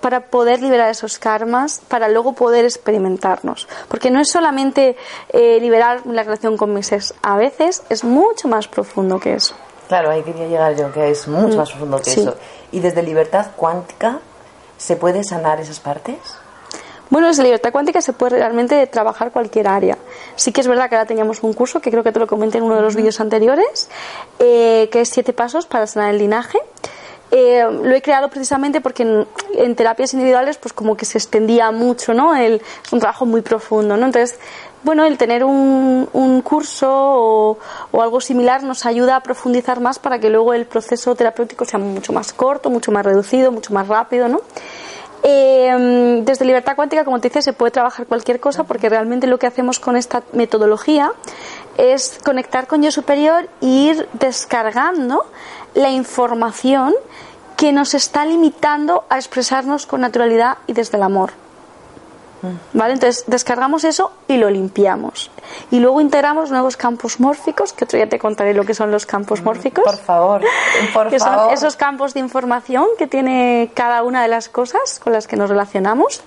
para 0.00 0.20
poder 0.26 0.60
liberar 0.60 0.90
esos 0.90 1.18
karmas, 1.18 1.80
para 1.88 2.08
luego 2.08 2.34
poder 2.34 2.66
experimentarnos. 2.66 3.66
Porque 3.88 4.10
no 4.10 4.20
es 4.20 4.30
solamente 4.30 4.94
liberar 5.32 6.02
la 6.04 6.22
relación 6.22 6.58
con 6.58 6.74
mis 6.74 6.92
ex, 6.92 7.14
a 7.22 7.36
veces 7.36 7.82
es 7.88 8.04
mucho 8.04 8.46
más 8.46 8.68
profundo 8.68 9.18
que 9.18 9.34
eso. 9.34 9.54
Claro, 9.88 10.10
ahí 10.10 10.22
quería 10.22 10.46
llegar 10.46 10.76
yo, 10.76 10.92
que 10.92 11.10
es 11.10 11.26
mucho 11.26 11.54
mm, 11.54 11.58
más 11.58 11.70
profundo 11.70 12.00
que 12.00 12.10
eso. 12.10 12.34
¿Y 12.70 12.80
desde 12.80 13.02
libertad 13.02 13.46
cuántica 13.56 14.20
se 14.76 14.96
puede 14.96 15.24
sanar 15.24 15.60
esas 15.60 15.80
partes? 15.80 16.18
Bueno, 17.10 17.28
desde 17.28 17.42
libertad 17.42 17.72
cuántica 17.72 18.02
se 18.02 18.12
puede 18.12 18.36
realmente 18.36 18.86
trabajar 18.86 19.32
cualquier 19.32 19.66
área. 19.66 19.96
Sí 20.36 20.52
que 20.52 20.60
es 20.60 20.68
verdad 20.68 20.90
que 20.90 20.96
ahora 20.96 21.06
teníamos 21.06 21.42
un 21.42 21.54
curso, 21.54 21.80
que 21.80 21.90
creo 21.90 22.04
que 22.04 22.12
te 22.12 22.18
lo 22.18 22.26
comenté 22.26 22.58
en 22.58 22.64
uno 22.64 22.76
de 22.76 22.82
los 22.82 22.96
vídeos 22.96 23.18
anteriores, 23.20 23.88
eh, 24.38 24.90
que 24.92 25.00
es 25.00 25.08
siete 25.08 25.32
pasos 25.32 25.66
para 25.66 25.86
sanar 25.86 26.10
el 26.10 26.18
linaje. 26.18 26.58
Eh, 27.30 27.62
lo 27.62 27.94
he 27.94 28.00
creado 28.00 28.28
precisamente 28.30 28.80
porque 28.80 29.26
en, 29.54 29.76
terapias 29.76 30.14
individuales 30.14 30.56
pues 30.56 30.72
como 30.72 30.96
que 30.96 31.04
se 31.04 31.18
extendía 31.18 31.70
mucho, 31.70 32.14
¿no? 32.14 32.34
El, 32.34 32.54
es 32.84 32.92
un 32.92 33.00
trabajo 33.00 33.26
muy 33.26 33.42
profundo, 33.42 33.96
¿no? 33.96 34.06
Entonces, 34.06 34.38
bueno, 34.84 35.04
el 35.04 35.18
tener 35.18 35.44
un, 35.44 36.08
un 36.12 36.42
curso 36.42 36.88
o, 36.90 37.58
o, 37.90 38.02
algo 38.02 38.20
similar 38.20 38.62
nos 38.62 38.86
ayuda 38.86 39.16
a 39.16 39.20
profundizar 39.20 39.80
más 39.80 39.98
para 39.98 40.18
que 40.18 40.30
luego 40.30 40.54
el 40.54 40.66
proceso 40.66 41.14
terapéutico 41.14 41.64
sea 41.64 41.78
mucho 41.78 42.12
más 42.12 42.32
corto, 42.32 42.70
mucho 42.70 42.92
más 42.92 43.04
reducido, 43.04 43.52
mucho 43.52 43.72
más 43.72 43.88
rápido, 43.88 44.28
¿no? 44.28 44.40
Eh, 45.22 46.22
desde 46.24 46.44
Libertad 46.44 46.76
Cuántica, 46.76 47.04
como 47.04 47.20
te 47.20 47.28
dice, 47.28 47.42
se 47.42 47.52
puede 47.52 47.72
trabajar 47.72 48.06
cualquier 48.06 48.40
cosa 48.40 48.64
porque 48.64 48.88
realmente 48.88 49.26
lo 49.26 49.38
que 49.38 49.46
hacemos 49.46 49.80
con 49.80 49.96
esta 49.96 50.22
metodología 50.32 51.12
es 51.76 52.18
conectar 52.24 52.66
con 52.66 52.82
yo 52.82 52.92
superior 52.92 53.48
e 53.60 53.66
ir 53.66 54.08
descargando 54.12 55.24
la 55.74 55.90
información 55.90 56.94
que 57.56 57.72
nos 57.72 57.94
está 57.94 58.24
limitando 58.24 59.04
a 59.08 59.16
expresarnos 59.16 59.86
con 59.86 60.00
naturalidad 60.00 60.58
y 60.68 60.72
desde 60.72 60.96
el 60.96 61.02
amor. 61.02 61.32
¿Vale? 62.72 62.94
Entonces 62.94 63.24
descargamos 63.26 63.84
eso 63.84 64.12
y 64.28 64.36
lo 64.36 64.50
limpiamos. 64.50 65.30
Y 65.70 65.80
luego 65.80 66.00
integramos 66.00 66.50
nuevos 66.50 66.76
campos 66.76 67.20
mórficos, 67.20 67.72
que 67.72 67.84
otro 67.84 67.96
día 67.96 68.08
te 68.08 68.18
contaré 68.18 68.54
lo 68.54 68.64
que 68.64 68.74
son 68.74 68.90
los 68.90 69.06
campos 69.06 69.42
mórficos. 69.42 69.84
Por 69.84 69.96
favor, 69.96 70.42
por 70.94 71.08
que 71.08 71.18
favor. 71.18 71.46
son 71.46 71.52
esos 71.54 71.76
campos 71.76 72.14
de 72.14 72.20
información 72.20 72.86
que 72.98 73.06
tiene 73.06 73.70
cada 73.74 74.02
una 74.02 74.22
de 74.22 74.28
las 74.28 74.48
cosas 74.48 75.00
con 75.02 75.12
las 75.12 75.26
que 75.26 75.36
nos 75.36 75.50
relacionamos. 75.50 76.22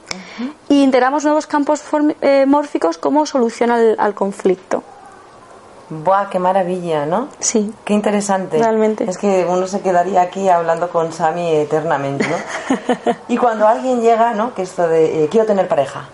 Y 0.69 0.83
integramos 0.83 1.23
nuevos 1.23 1.47
campos 1.47 1.81
eh, 2.21 2.45
mórficos 2.47 2.97
como 2.97 3.25
solución 3.25 3.71
al 3.71 4.13
conflicto. 4.13 4.83
Buah, 5.91 6.29
qué 6.29 6.39
maravilla, 6.39 7.05
¿no? 7.05 7.27
Sí. 7.39 7.73
Qué 7.83 7.93
interesante. 7.93 8.57
Realmente. 8.57 9.03
Es 9.09 9.17
que 9.17 9.45
uno 9.45 9.67
se 9.67 9.81
quedaría 9.81 10.21
aquí 10.21 10.47
hablando 10.47 10.89
con 10.89 11.11
Sami 11.11 11.53
eternamente, 11.53 12.25
¿no? 12.29 13.13
y 13.27 13.35
cuando 13.35 13.67
alguien 13.67 13.99
llega, 13.99 14.33
¿no? 14.33 14.53
Que 14.53 14.61
esto 14.61 14.87
de, 14.87 15.25
eh, 15.25 15.27
quiero 15.29 15.45
tener 15.45 15.67
pareja. 15.67 16.07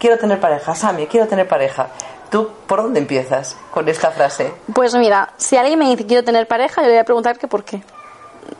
Quiero 0.00 0.18
tener 0.18 0.40
pareja. 0.40 0.74
Sami, 0.74 1.06
quiero 1.06 1.28
tener 1.28 1.46
pareja. 1.46 1.90
¿Tú 2.28 2.50
por 2.66 2.82
dónde 2.82 2.98
empiezas 2.98 3.56
con 3.70 3.88
esta 3.88 4.10
frase? 4.10 4.52
Pues 4.74 4.92
mira, 4.96 5.32
si 5.36 5.56
alguien 5.56 5.78
me 5.78 5.88
dice 5.88 6.04
quiero 6.04 6.24
tener 6.24 6.48
pareja, 6.48 6.82
yo 6.82 6.88
le 6.88 6.94
voy 6.94 7.00
a 7.00 7.04
preguntar 7.04 7.38
que 7.38 7.46
por 7.46 7.62
qué. 7.62 7.80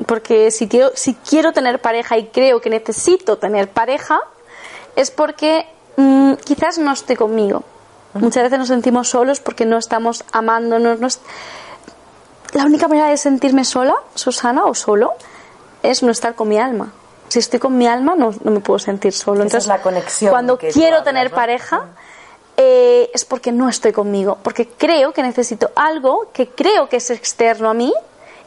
Porque 0.06 0.52
si 0.52 0.68
quiero, 0.68 0.92
si 0.94 1.14
quiero 1.14 1.52
tener 1.52 1.80
pareja 1.80 2.16
y 2.16 2.28
creo 2.28 2.60
que 2.60 2.70
necesito 2.70 3.38
tener 3.38 3.70
pareja, 3.70 4.20
es 4.94 5.10
porque 5.10 5.66
mm, 5.96 6.34
quizás 6.44 6.78
no 6.78 6.92
esté 6.92 7.16
conmigo 7.16 7.64
Muchas 8.14 8.42
veces 8.44 8.58
nos 8.58 8.68
sentimos 8.68 9.08
solos 9.08 9.40
porque 9.40 9.64
no 9.64 9.78
estamos 9.78 10.24
amándonos. 10.32 11.20
La 12.52 12.64
única 12.64 12.88
manera 12.88 13.08
de 13.08 13.16
sentirme 13.16 13.64
sola, 13.64 13.94
Susana, 14.14 14.64
o 14.64 14.74
solo, 14.74 15.12
es 15.82 16.02
no 16.02 16.10
estar 16.10 16.34
con 16.34 16.48
mi 16.48 16.58
alma. 16.58 16.92
Si 17.28 17.38
estoy 17.38 17.60
con 17.60 17.76
mi 17.76 17.86
alma, 17.86 18.14
no, 18.16 18.32
me 18.44 18.60
puedo 18.60 18.78
sentir 18.78 19.12
solo. 19.12 19.42
Entonces, 19.42 19.68
la 19.68 19.82
conexión. 19.82 20.30
Cuando 20.30 20.56
quiero 20.56 21.02
tener 21.02 21.30
pareja, 21.30 21.86
eh, 22.56 23.10
es 23.12 23.24
porque 23.24 23.52
no 23.52 23.68
estoy 23.68 23.92
conmigo. 23.92 24.38
Porque 24.42 24.66
creo 24.66 25.12
que 25.12 25.22
necesito 25.22 25.70
algo 25.76 26.30
que 26.32 26.48
creo 26.48 26.88
que 26.88 26.96
es 26.96 27.10
externo 27.10 27.68
a 27.68 27.74
mí 27.74 27.92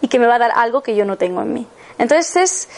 y 0.01 0.07
que 0.07 0.17
me 0.17 0.25
va 0.25 0.35
a 0.35 0.39
dar 0.39 0.51
algo 0.55 0.81
que 0.81 0.95
yo 0.95 1.05
no 1.05 1.17
tengo 1.17 1.41
en 1.41 1.53
mí. 1.53 1.67
Entonces 1.99 2.35
es 2.35 2.69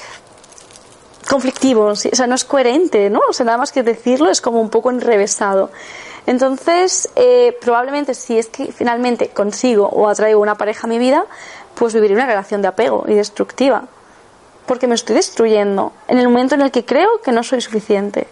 conflictivo, 1.29 1.85
o 1.85 1.95
sea, 1.95 2.27
no 2.27 2.35
es 2.35 2.43
coherente, 2.43 3.09
¿no? 3.09 3.21
O 3.29 3.33
sea, 3.33 3.45
nada 3.45 3.57
más 3.57 3.71
que 3.71 3.81
decirlo 3.81 4.29
es 4.29 4.41
como 4.41 4.59
un 4.59 4.69
poco 4.69 4.91
enrevesado. 4.91 5.71
Entonces, 6.25 7.09
eh, 7.15 7.57
probablemente 7.62 8.13
si 8.13 8.38
es 8.38 8.47
que 8.47 8.71
finalmente 8.71 9.29
consigo 9.29 9.88
o 9.88 10.07
atraigo 10.07 10.41
una 10.41 10.55
pareja 10.55 10.88
a 10.88 10.89
mi 10.89 10.97
vida, 10.97 11.25
pues 11.75 11.93
viviré 11.93 12.13
una 12.13 12.25
relación 12.25 12.62
de 12.62 12.69
apego 12.69 13.03
y 13.07 13.13
destructiva. 13.13 13.83
Porque 14.65 14.88
me 14.88 14.95
estoy 14.95 15.15
destruyendo 15.15 15.91
en 16.07 16.19
el 16.19 16.29
momento 16.29 16.55
en 16.55 16.62
el 16.62 16.71
que 16.71 16.86
creo 16.86 17.21
que 17.21 17.31
no 17.31 17.43
soy 17.43 17.59
suficiente. 17.59 18.27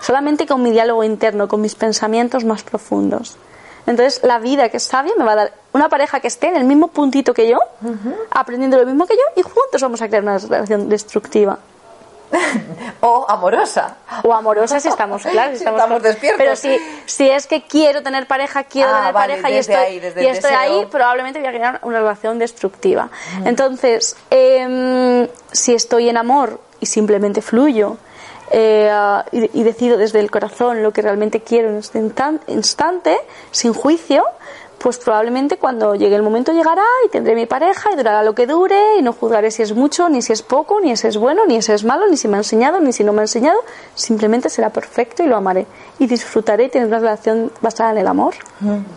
Solamente 0.00 0.46
con 0.46 0.62
mi 0.62 0.70
diálogo 0.70 1.04
interno, 1.04 1.48
con 1.48 1.60
mis 1.60 1.74
pensamientos 1.74 2.44
más 2.44 2.62
profundos. 2.62 3.36
Entonces, 3.86 4.22
la 4.22 4.38
vida 4.38 4.68
que 4.68 4.76
es 4.76 4.82
sabia 4.82 5.12
me 5.18 5.24
va 5.24 5.32
a 5.32 5.36
dar 5.36 5.52
una 5.72 5.88
pareja 5.88 6.20
que 6.20 6.28
esté 6.28 6.48
en 6.48 6.56
el 6.56 6.64
mismo 6.64 6.88
puntito 6.88 7.34
que 7.34 7.48
yo, 7.48 7.58
aprendiendo 8.30 8.78
lo 8.78 8.86
mismo 8.86 9.06
que 9.06 9.14
yo, 9.14 9.22
y 9.34 9.42
juntos 9.42 9.80
vamos 9.80 10.02
a 10.02 10.08
crear 10.08 10.22
una 10.22 10.38
relación 10.38 10.88
destructiva. 10.88 11.58
o 13.00 13.26
amorosa. 13.28 13.96
O 14.22 14.32
amorosa 14.32 14.80
si 14.80 14.88
estamos 14.88 15.22
claros, 15.22 15.60
estamos, 15.60 16.02
despiertos. 16.02 16.38
Pero 16.38 16.56
si, 16.56 16.76
si 17.06 17.28
es 17.30 17.46
que 17.46 17.62
quiero 17.62 18.02
tener 18.02 18.26
pareja, 18.26 18.64
quiero 18.64 18.90
ah, 18.90 18.98
tener 18.98 19.12
pareja 19.12 19.50
y 19.50 19.56
estoy 19.56 19.74
ahí, 19.74 20.12
y 20.16 20.26
estoy 20.26 20.52
ahí, 20.52 20.86
probablemente 20.90 21.38
voy 21.38 21.48
a 21.48 21.52
crear 21.52 21.80
una 21.82 21.98
relación 21.98 22.38
destructiva. 22.38 23.10
Entonces, 23.44 24.16
em, 24.30 25.28
si 25.52 25.74
estoy 25.74 26.08
en 26.08 26.16
amor 26.16 26.60
y 26.80 26.86
simplemente 26.86 27.42
fluyo 27.42 27.96
eh, 28.50 28.90
y, 29.32 29.60
y, 29.60 29.62
decido 29.62 29.98
desde 29.98 30.20
el 30.20 30.30
corazón 30.30 30.82
lo 30.82 30.92
que 30.92 31.02
realmente 31.02 31.40
quiero 31.40 31.68
en 31.68 31.76
este 31.76 31.98
instante, 32.46 33.18
sin 33.50 33.74
juicio, 33.74 34.24
pues 34.78 34.98
probablemente 34.98 35.56
cuando 35.56 35.94
llegue 35.94 36.14
el 36.16 36.22
momento 36.22 36.52
llegará 36.52 36.84
y 37.06 37.08
tendré 37.08 37.34
mi 37.34 37.46
pareja 37.46 37.90
y 37.92 37.96
durará 37.96 38.22
lo 38.22 38.34
que 38.34 38.46
dure 38.46 38.98
y 38.98 39.02
no 39.02 39.12
juzgaré 39.12 39.50
si 39.50 39.62
es 39.62 39.74
mucho, 39.74 40.08
ni 40.08 40.22
si 40.22 40.32
es 40.32 40.42
poco, 40.42 40.80
ni 40.80 40.96
si 40.96 41.06
es 41.06 41.16
bueno, 41.16 41.46
ni 41.46 41.60
si 41.62 41.72
es 41.72 41.84
malo, 41.84 42.06
ni 42.08 42.16
si 42.16 42.28
me 42.28 42.36
ha 42.36 42.38
enseñado, 42.38 42.80
ni 42.80 42.92
si 42.92 43.04
no 43.04 43.12
me 43.12 43.20
ha 43.20 43.24
enseñado. 43.24 43.58
Simplemente 43.94 44.48
será 44.48 44.70
perfecto 44.70 45.22
y 45.22 45.26
lo 45.26 45.36
amaré. 45.36 45.66
Y 45.98 46.06
disfrutaré 46.06 46.64
y 46.64 46.68
tener 46.68 46.88
una 46.88 46.98
relación 46.98 47.52
basada 47.60 47.92
en 47.92 47.98
el 47.98 48.06
amor. 48.06 48.34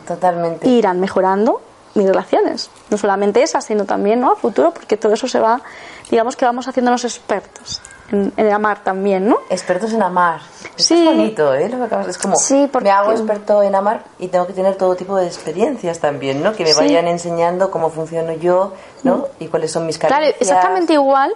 totalmente. 0.07 0.67
Y 0.67 0.77
irán 0.77 0.99
mejorando 0.99 1.61
mis 1.95 2.07
relaciones. 2.07 2.69
No 2.89 2.97
solamente 2.97 3.41
esas, 3.41 3.65
sino 3.65 3.85
también 3.85 4.21
¿no? 4.21 4.31
a 4.31 4.35
futuro, 4.35 4.71
porque 4.71 4.97
todo 4.97 5.13
eso 5.13 5.27
se 5.27 5.39
va, 5.39 5.61
digamos 6.09 6.35
que 6.35 6.45
vamos 6.45 6.67
haciéndonos 6.67 7.03
expertos 7.03 7.81
en, 8.11 8.51
amar 8.51 8.83
también, 8.83 9.27
¿no? 9.27 9.37
Expertos 9.49 9.93
en 9.93 10.03
amar. 10.03 10.41
Esto 10.77 10.93
es 10.95 11.05
bonito, 11.05 11.53
¿eh? 11.53 11.69
Lo 11.69 11.77
que 11.77 11.83
acabas- 11.85 12.07
es 12.07 12.17
como, 12.17 12.35
Sí, 12.35 12.67
porque- 12.71 12.85
me 12.89 12.91
hago 12.91 13.11
experto 13.11 13.63
en 13.63 13.73
amar 13.75 14.03
y 14.19 14.27
tengo 14.27 14.45
que 14.47 14.53
tener 14.53 14.75
todo 14.75 14.95
tipo 14.95 15.15
de 15.15 15.27
experiencias 15.27 15.99
también, 15.99 16.43
¿no? 16.43 16.53
Que 16.53 16.63
me 16.63 16.73
Sí. 16.73 16.79
vayan 16.79 17.07
enseñando 17.07 17.71
cómo 17.71 17.89
funciono 17.89 18.33
yo, 18.33 18.73
¿no? 19.03 19.27
Y 19.39 19.47
cuáles 19.47 19.71
son 19.71 19.85
mis 19.85 19.97
Claro, 19.97 20.15
carencias. 20.15 20.41
exactamente 20.41 20.93
igual 20.93 21.33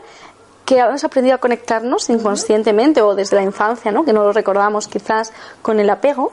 que 0.66 0.80
hemos 0.80 1.04
aprendido 1.04 1.36
a 1.36 1.38
conectarnos 1.38 2.10
inconscientemente 2.10 3.02
o 3.02 3.14
desde 3.14 3.36
la 3.36 3.44
infancia, 3.44 3.92
¿no? 3.92 4.04
que 4.04 4.14
no 4.14 4.24
lo 4.24 4.34
recordamos 4.34 4.88
quizás 4.88 5.32
con 5.62 5.80
el 5.80 5.90
apego, 5.92 6.32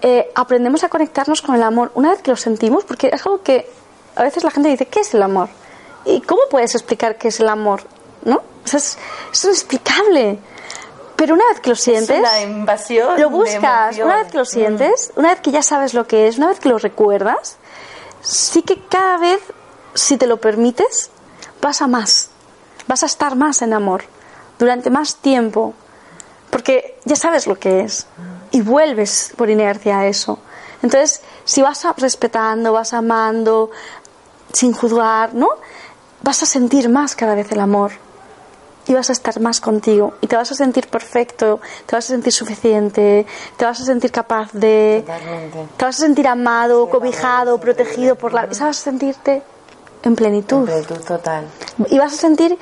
eh, 0.00 0.30
aprendemos 0.36 0.84
a 0.84 0.88
conectarnos 0.88 1.42
con 1.42 1.56
el 1.56 1.62
amor 1.64 1.90
una 1.96 2.10
vez 2.10 2.22
que 2.22 2.30
lo 2.30 2.36
sentimos, 2.36 2.84
porque 2.84 3.10
es 3.12 3.26
algo 3.26 3.42
que 3.42 3.68
a 4.14 4.22
veces 4.22 4.44
la 4.44 4.50
gente 4.52 4.68
dice, 4.68 4.86
¿qué 4.86 5.00
es 5.00 5.12
el 5.12 5.22
amor? 5.24 5.48
¿Y 6.04 6.20
cómo 6.20 6.42
puedes 6.50 6.74
explicar 6.76 7.16
qué 7.16 7.28
es 7.28 7.40
el 7.40 7.48
amor? 7.48 7.80
¿No? 8.28 8.36
O 8.36 8.68
sea, 8.68 8.78
es, 8.78 8.98
es 9.32 9.44
inexplicable. 9.44 10.38
Pero 11.16 11.34
una 11.34 11.48
vez 11.48 11.58
que 11.60 11.70
lo 11.70 11.74
Es 11.74 11.80
sientes, 11.80 12.20
una 12.20 12.40
invasión. 12.42 13.20
lo 13.20 13.30
buscas, 13.30 13.98
una 13.98 14.18
vez 14.18 14.30
que 14.30 14.38
lo 14.38 14.44
sientes, 14.44 15.10
una 15.16 15.30
vez 15.30 15.40
que 15.40 15.50
ya 15.50 15.62
sabes 15.64 15.92
lo 15.92 16.06
que 16.06 16.28
es, 16.28 16.38
una 16.38 16.46
vez 16.46 16.60
que 16.60 16.68
lo 16.68 16.78
recuerdas, 16.78 17.56
sí 18.20 18.62
que 18.62 18.84
cada 18.84 19.18
vez, 19.18 19.40
si 19.94 20.16
te 20.16 20.28
lo 20.28 20.36
permites, 20.36 21.10
vas 21.60 21.82
a 21.82 21.88
más, 21.88 22.28
vas 22.86 23.02
a 23.02 23.06
estar 23.06 23.34
más 23.34 23.62
en 23.62 23.72
amor, 23.72 24.04
durante 24.60 24.90
más 24.90 25.16
tiempo, 25.16 25.74
porque 26.50 27.00
ya 27.04 27.16
sabes 27.16 27.48
lo 27.48 27.58
que 27.58 27.80
es 27.80 28.06
y 28.52 28.60
vuelves 28.60 29.32
por 29.36 29.50
inercia 29.50 29.98
a 29.98 30.06
eso. 30.06 30.38
Entonces, 30.82 31.22
si 31.44 31.62
vas 31.62 31.84
respetando, 31.96 32.72
vas 32.72 32.92
amando, 32.92 33.72
sin 34.52 34.72
juzgar, 34.72 35.34
¿no? 35.34 35.48
Vas 36.22 36.44
a 36.44 36.46
sentir 36.46 36.88
más 36.88 37.16
cada 37.16 37.34
vez 37.34 37.50
el 37.50 37.58
amor 37.58 37.90
y 38.88 38.94
vas 38.94 39.10
a 39.10 39.12
estar 39.12 39.38
más 39.40 39.60
contigo 39.60 40.14
y 40.22 40.26
te 40.26 40.36
vas 40.36 40.50
a 40.50 40.54
sentir 40.54 40.88
perfecto, 40.88 41.60
te 41.86 41.94
vas 41.94 42.06
a 42.06 42.08
sentir 42.08 42.32
suficiente, 42.32 43.26
te 43.56 43.64
vas 43.64 43.80
a 43.80 43.84
sentir 43.84 44.10
capaz 44.10 44.50
de... 44.52 45.04
Totalmente. 45.06 45.68
Te 45.76 45.84
vas 45.84 45.96
a 45.96 46.00
sentir 46.00 46.26
amado, 46.26 46.86
Sí, 46.86 46.92
cobijado, 46.92 47.60
protegido 47.60 48.16
por 48.16 48.32
la... 48.32 48.44
y 48.44 48.48
vas 48.48 48.62
a 48.62 48.72
sentirte 48.72 49.42
en 50.02 50.16
plenitud. 50.16 50.64
Plenitud 50.64 51.04
total. 51.04 51.46
Y 51.88 51.98
vas 51.98 52.14
a 52.14 52.16
sentir 52.16 52.58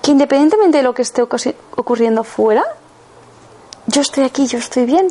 que 0.00 0.12
independientemente 0.12 0.78
de 0.78 0.84
lo 0.84 0.94
que 0.94 1.02
esté 1.02 1.22
ocurriendo 1.22 2.20
afuera, 2.20 2.64
yo 3.86 4.00
estoy 4.00 4.24
aquí, 4.24 4.46
yo 4.46 4.58
estoy 4.58 4.84
bien. 4.84 5.08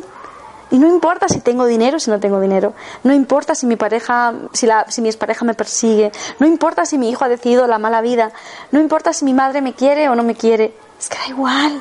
Y 0.74 0.78
no 0.80 0.88
importa 0.88 1.28
si 1.28 1.38
tengo 1.38 1.66
dinero 1.66 1.98
o 1.98 2.00
si 2.00 2.10
no 2.10 2.18
tengo 2.18 2.40
dinero. 2.40 2.74
No 3.04 3.14
importa 3.14 3.54
si 3.54 3.64
mi 3.64 3.76
pareja, 3.76 4.34
si, 4.52 4.66
la, 4.66 4.84
si 4.90 5.02
mi 5.02 5.08
expareja 5.08 5.44
me 5.44 5.54
persigue. 5.54 6.10
No 6.40 6.48
importa 6.48 6.84
si 6.84 6.98
mi 6.98 7.08
hijo 7.08 7.24
ha 7.24 7.28
decidido 7.28 7.68
la 7.68 7.78
mala 7.78 8.00
vida. 8.00 8.32
No 8.72 8.80
importa 8.80 9.12
si 9.12 9.24
mi 9.24 9.34
madre 9.34 9.62
me 9.62 9.74
quiere 9.74 10.08
o 10.08 10.16
no 10.16 10.24
me 10.24 10.34
quiere. 10.34 10.74
Es 10.98 11.08
que 11.08 11.16
da 11.16 11.28
igual. 11.28 11.80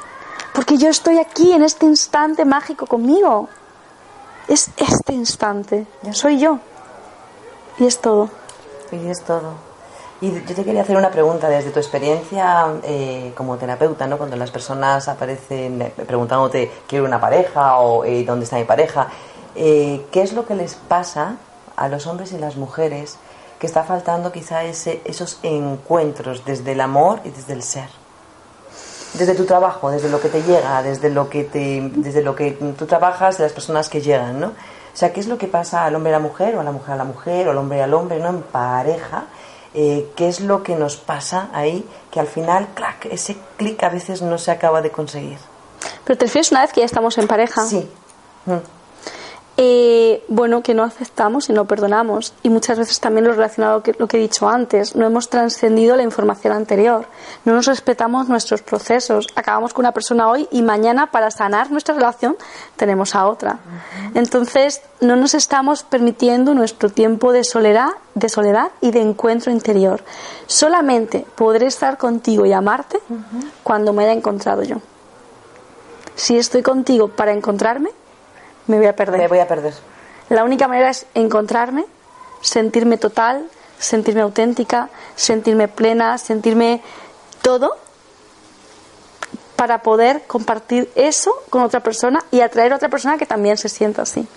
Porque 0.53 0.77
yo 0.77 0.89
estoy 0.89 1.17
aquí 1.17 1.53
en 1.53 1.63
este 1.63 1.87
instante 1.87 2.45
mágico 2.45 2.85
conmigo. 2.85 3.49
Es 4.47 4.69
este 4.77 5.13
instante. 5.13 5.87
Soy 6.11 6.37
yo. 6.37 6.59
Y 7.79 7.87
es 7.87 7.99
todo. 7.99 8.29
Y 8.91 9.07
es 9.07 9.23
todo. 9.23 9.72
Y 10.23 10.31
yo 10.31 10.55
te 10.55 10.63
quería 10.63 10.83
hacer 10.83 10.95
una 10.95 11.11
pregunta 11.11 11.49
desde 11.49 11.71
tu 11.71 11.79
experiencia 11.79 12.75
eh, 12.83 13.33
como 13.35 13.57
terapeuta, 13.57 14.07
¿no? 14.07 14.17
Cuando 14.17 14.37
las 14.37 14.51
personas 14.51 15.09
aparecen 15.09 15.81
eh, 15.81 15.91
preguntándote 16.07 16.71
quiero 16.87 17.03
una 17.03 17.19
pareja 17.19 17.79
o 17.79 18.05
eh, 18.05 18.23
dónde 18.23 18.45
está 18.45 18.55
mi 18.55 18.63
pareja, 18.63 19.09
¿qué 19.53 20.01
es 20.13 20.31
lo 20.31 20.45
que 20.45 20.55
les 20.55 20.75
pasa 20.75 21.35
a 21.75 21.89
los 21.89 22.07
hombres 22.07 22.31
y 22.31 22.37
las 22.37 22.55
mujeres 22.55 23.17
que 23.59 23.67
está 23.67 23.83
faltando 23.83 24.31
quizá 24.31 24.63
ese, 24.63 25.01
esos 25.03 25.39
encuentros 25.43 26.45
desde 26.45 26.71
el 26.71 26.79
amor 26.79 27.19
y 27.25 27.29
desde 27.29 27.51
el 27.51 27.61
ser? 27.61 27.89
Desde 29.15 29.35
tu 29.35 29.43
trabajo, 29.43 29.91
desde 29.91 30.07
lo 30.07 30.21
que 30.21 30.29
te 30.29 30.41
llega, 30.41 30.81
desde 30.83 31.09
lo 31.09 31.29
que 31.29 31.43
te, 31.43 31.81
desde 31.97 32.21
lo 32.21 32.33
que 32.33 32.51
tú 32.51 32.85
trabajas, 32.85 33.39
de 33.39 33.43
las 33.43 33.51
personas 33.51 33.89
que 33.89 33.99
llegan, 33.99 34.39
¿no? 34.39 34.47
O 34.47 34.95
sea, 34.95 35.11
¿qué 35.11 35.19
es 35.19 35.27
lo 35.27 35.37
que 35.37 35.47
pasa 35.47 35.83
al 35.83 35.95
hombre 35.95 36.13
a 36.13 36.19
la 36.19 36.23
mujer, 36.23 36.55
o 36.55 36.61
a 36.61 36.63
la 36.63 36.71
mujer 36.71 36.93
a 36.93 36.97
la 36.97 37.03
mujer, 37.03 37.45
o 37.49 37.51
al 37.51 37.57
hombre 37.57 37.83
al 37.83 37.93
hombre, 37.93 38.19
¿no? 38.19 38.29
En 38.29 38.41
pareja, 38.41 39.25
eh, 39.73 40.09
¿qué 40.15 40.27
es 40.27 40.39
lo 40.39 40.63
que 40.63 40.75
nos 40.75 40.97
pasa 40.97 41.49
ahí? 41.53 41.85
Que 42.11 42.19
al 42.19 42.27
final, 42.27 42.69
clac, 42.75 43.05
ese 43.05 43.37
clic 43.57 43.81
a 43.83 43.89
veces 43.89 44.21
no 44.21 44.37
se 44.37 44.51
acaba 44.51 44.81
de 44.81 44.91
conseguir. 44.91 45.37
Pero 46.03 46.17
te 46.17 46.25
refieres 46.25 46.51
una 46.51 46.61
vez 46.61 46.73
que 46.73 46.81
ya 46.81 46.85
estamos 46.85 47.17
en 47.17 47.27
pareja. 47.27 47.65
Sí. 47.65 47.89
Mm. 48.45 48.57
Eh, 49.55 50.23
bueno, 50.29 50.63
que 50.63 50.73
no 50.73 50.83
aceptamos 50.83 51.49
y 51.49 51.53
no 51.53 51.65
perdonamos. 51.65 52.33
Y 52.41 52.49
muchas 52.49 52.79
veces 52.79 52.99
también 52.99 53.25
lo 53.25 53.33
relacionado 53.33 53.83
con 53.83 53.95
lo 53.99 54.07
que 54.07 54.17
he 54.17 54.19
dicho 54.19 54.49
antes. 54.49 54.95
No 54.95 55.05
hemos 55.05 55.29
trascendido 55.29 55.95
la 55.95 56.03
información 56.03 56.53
anterior. 56.53 57.05
No 57.45 57.53
nos 57.53 57.67
respetamos 57.67 58.27
nuestros 58.29 58.63
procesos. 58.63 59.27
Acabamos 59.35 59.73
con 59.73 59.85
una 59.85 59.91
persona 59.91 60.27
hoy 60.27 60.47
y 60.51 60.63
mañana 60.63 61.11
para 61.11 61.29
sanar 61.29 61.69
nuestra 61.71 61.93
relación 61.93 62.35
tenemos 62.77 63.13
a 63.13 63.27
otra. 63.27 63.59
Entonces 64.15 64.81
no 65.01 65.15
nos 65.15 65.35
estamos 65.35 65.83
permitiendo 65.83 66.55
nuestro 66.55 66.89
tiempo 66.89 67.31
de 67.31 67.43
soledad, 67.43 67.89
de 68.15 68.29
soledad 68.29 68.71
y 68.81 68.89
de 68.91 69.01
encuentro 69.01 69.51
interior. 69.51 70.03
Solamente 70.47 71.25
podré 71.35 71.67
estar 71.67 71.97
contigo 71.97 72.45
y 72.47 72.53
amarte 72.53 72.99
cuando 73.61 73.93
me 73.93 74.03
haya 74.03 74.13
encontrado 74.13 74.63
yo. 74.63 74.77
Si 76.15 76.37
estoy 76.37 76.61
contigo 76.61 77.07
para 77.07 77.33
encontrarme, 77.33 77.89
me 78.67 78.77
voy 78.77 78.87
a 78.87 78.95
perder. 78.95 79.19
Me 79.19 79.27
voy 79.27 79.39
a 79.39 79.47
perder. 79.47 79.73
La 80.29 80.43
única 80.43 80.67
manera 80.67 80.89
es 80.89 81.05
encontrarme, 81.13 81.85
sentirme 82.41 82.97
total, 82.97 83.47
sentirme 83.77 84.21
auténtica, 84.21 84.89
sentirme 85.15 85.67
plena, 85.67 86.17
sentirme 86.17 86.81
todo 87.41 87.75
para 89.55 89.81
poder 89.81 90.23
compartir 90.27 90.89
eso 90.95 91.31
con 91.49 91.61
otra 91.61 91.81
persona 91.81 92.23
y 92.31 92.41
atraer 92.41 92.73
a 92.73 92.77
otra 92.77 92.89
persona 92.89 93.17
que 93.17 93.25
también 93.25 93.57
se 93.57 93.69
sienta 93.69 94.01
así. 94.01 94.27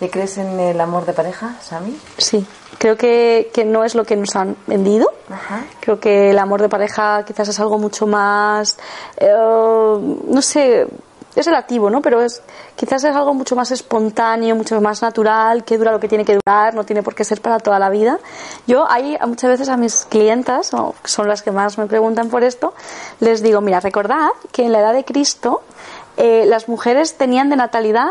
¿Y 0.00 0.08
crees 0.08 0.38
en 0.38 0.58
el 0.58 0.80
amor 0.80 1.04
de 1.04 1.12
pareja, 1.12 1.56
Sami? 1.60 1.98
Sí, 2.16 2.46
creo 2.78 2.96
que, 2.96 3.50
que 3.52 3.66
no 3.66 3.84
es 3.84 3.94
lo 3.94 4.04
que 4.04 4.16
nos 4.16 4.34
han 4.34 4.56
vendido. 4.66 5.12
Ajá. 5.28 5.64
Creo 5.80 6.00
que 6.00 6.30
el 6.30 6.38
amor 6.38 6.62
de 6.62 6.70
pareja 6.70 7.22
quizás 7.26 7.48
es 7.48 7.60
algo 7.60 7.78
mucho 7.78 8.06
más, 8.06 8.78
eh, 9.18 9.28
no 9.30 10.40
sé, 10.40 10.86
es 11.34 11.46
relativo, 11.46 11.90
¿no? 11.90 12.02
Pero 12.02 12.20
es 12.20 12.42
quizás 12.76 13.04
es 13.04 13.14
algo 13.14 13.34
mucho 13.34 13.54
más 13.56 13.70
espontáneo, 13.70 14.56
mucho 14.56 14.80
más 14.80 15.02
natural, 15.02 15.64
que 15.64 15.78
dura 15.78 15.92
lo 15.92 16.00
que 16.00 16.08
tiene 16.08 16.24
que 16.24 16.34
durar, 16.34 16.74
no 16.74 16.84
tiene 16.84 17.02
por 17.02 17.14
qué 17.14 17.24
ser 17.24 17.40
para 17.40 17.58
toda 17.58 17.78
la 17.78 17.88
vida. 17.90 18.18
Yo 18.66 18.90
ahí 18.90 19.16
muchas 19.26 19.50
veces 19.50 19.68
a 19.68 19.76
mis 19.76 20.06
clientas, 20.08 20.74
o 20.74 20.94
son 21.04 21.28
las 21.28 21.42
que 21.42 21.52
más 21.52 21.78
me 21.78 21.86
preguntan 21.86 22.28
por 22.28 22.42
esto, 22.42 22.74
les 23.20 23.42
digo, 23.42 23.60
mira, 23.60 23.80
recordad 23.80 24.28
que 24.52 24.64
en 24.64 24.72
la 24.72 24.80
edad 24.80 24.92
de 24.92 25.04
Cristo 25.04 25.62
eh, 26.16 26.44
las 26.46 26.68
mujeres 26.68 27.16
tenían 27.16 27.48
de 27.48 27.56
natalidad 27.56 28.08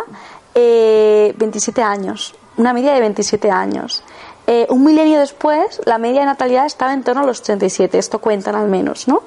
eh, 0.56 1.34
27 1.38 1.82
años, 1.84 2.36
una 2.58 2.74
media 2.74 2.94
de 2.94 3.00
27 3.02 3.52
años. 3.52 4.04
Eh, 4.48 4.66
un 4.70 4.84
milenio 4.84 5.20
después, 5.20 5.80
la 5.86 6.00
media 6.00 6.22
de 6.22 6.26
natalidad 6.26 6.66
estaba 6.66 6.94
en 6.94 7.04
torno 7.04 7.22
a 7.22 7.26
los 7.26 7.44
37, 7.44 8.00
esto 8.00 8.18
cuentan 8.18 8.56
al 8.56 8.68
menos, 8.68 9.08
¿no? 9.08 9.22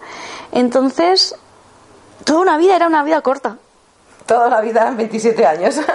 Entonces, 0.50 1.36
toda 2.24 2.40
una 2.40 2.58
vida 2.58 2.74
era 2.74 2.88
una 2.88 3.04
vida 3.04 3.20
corta. 3.20 3.58
Toda 4.26 4.48
la 4.48 4.60
vida, 4.60 4.90
27 4.90 5.46
años. 5.46 5.80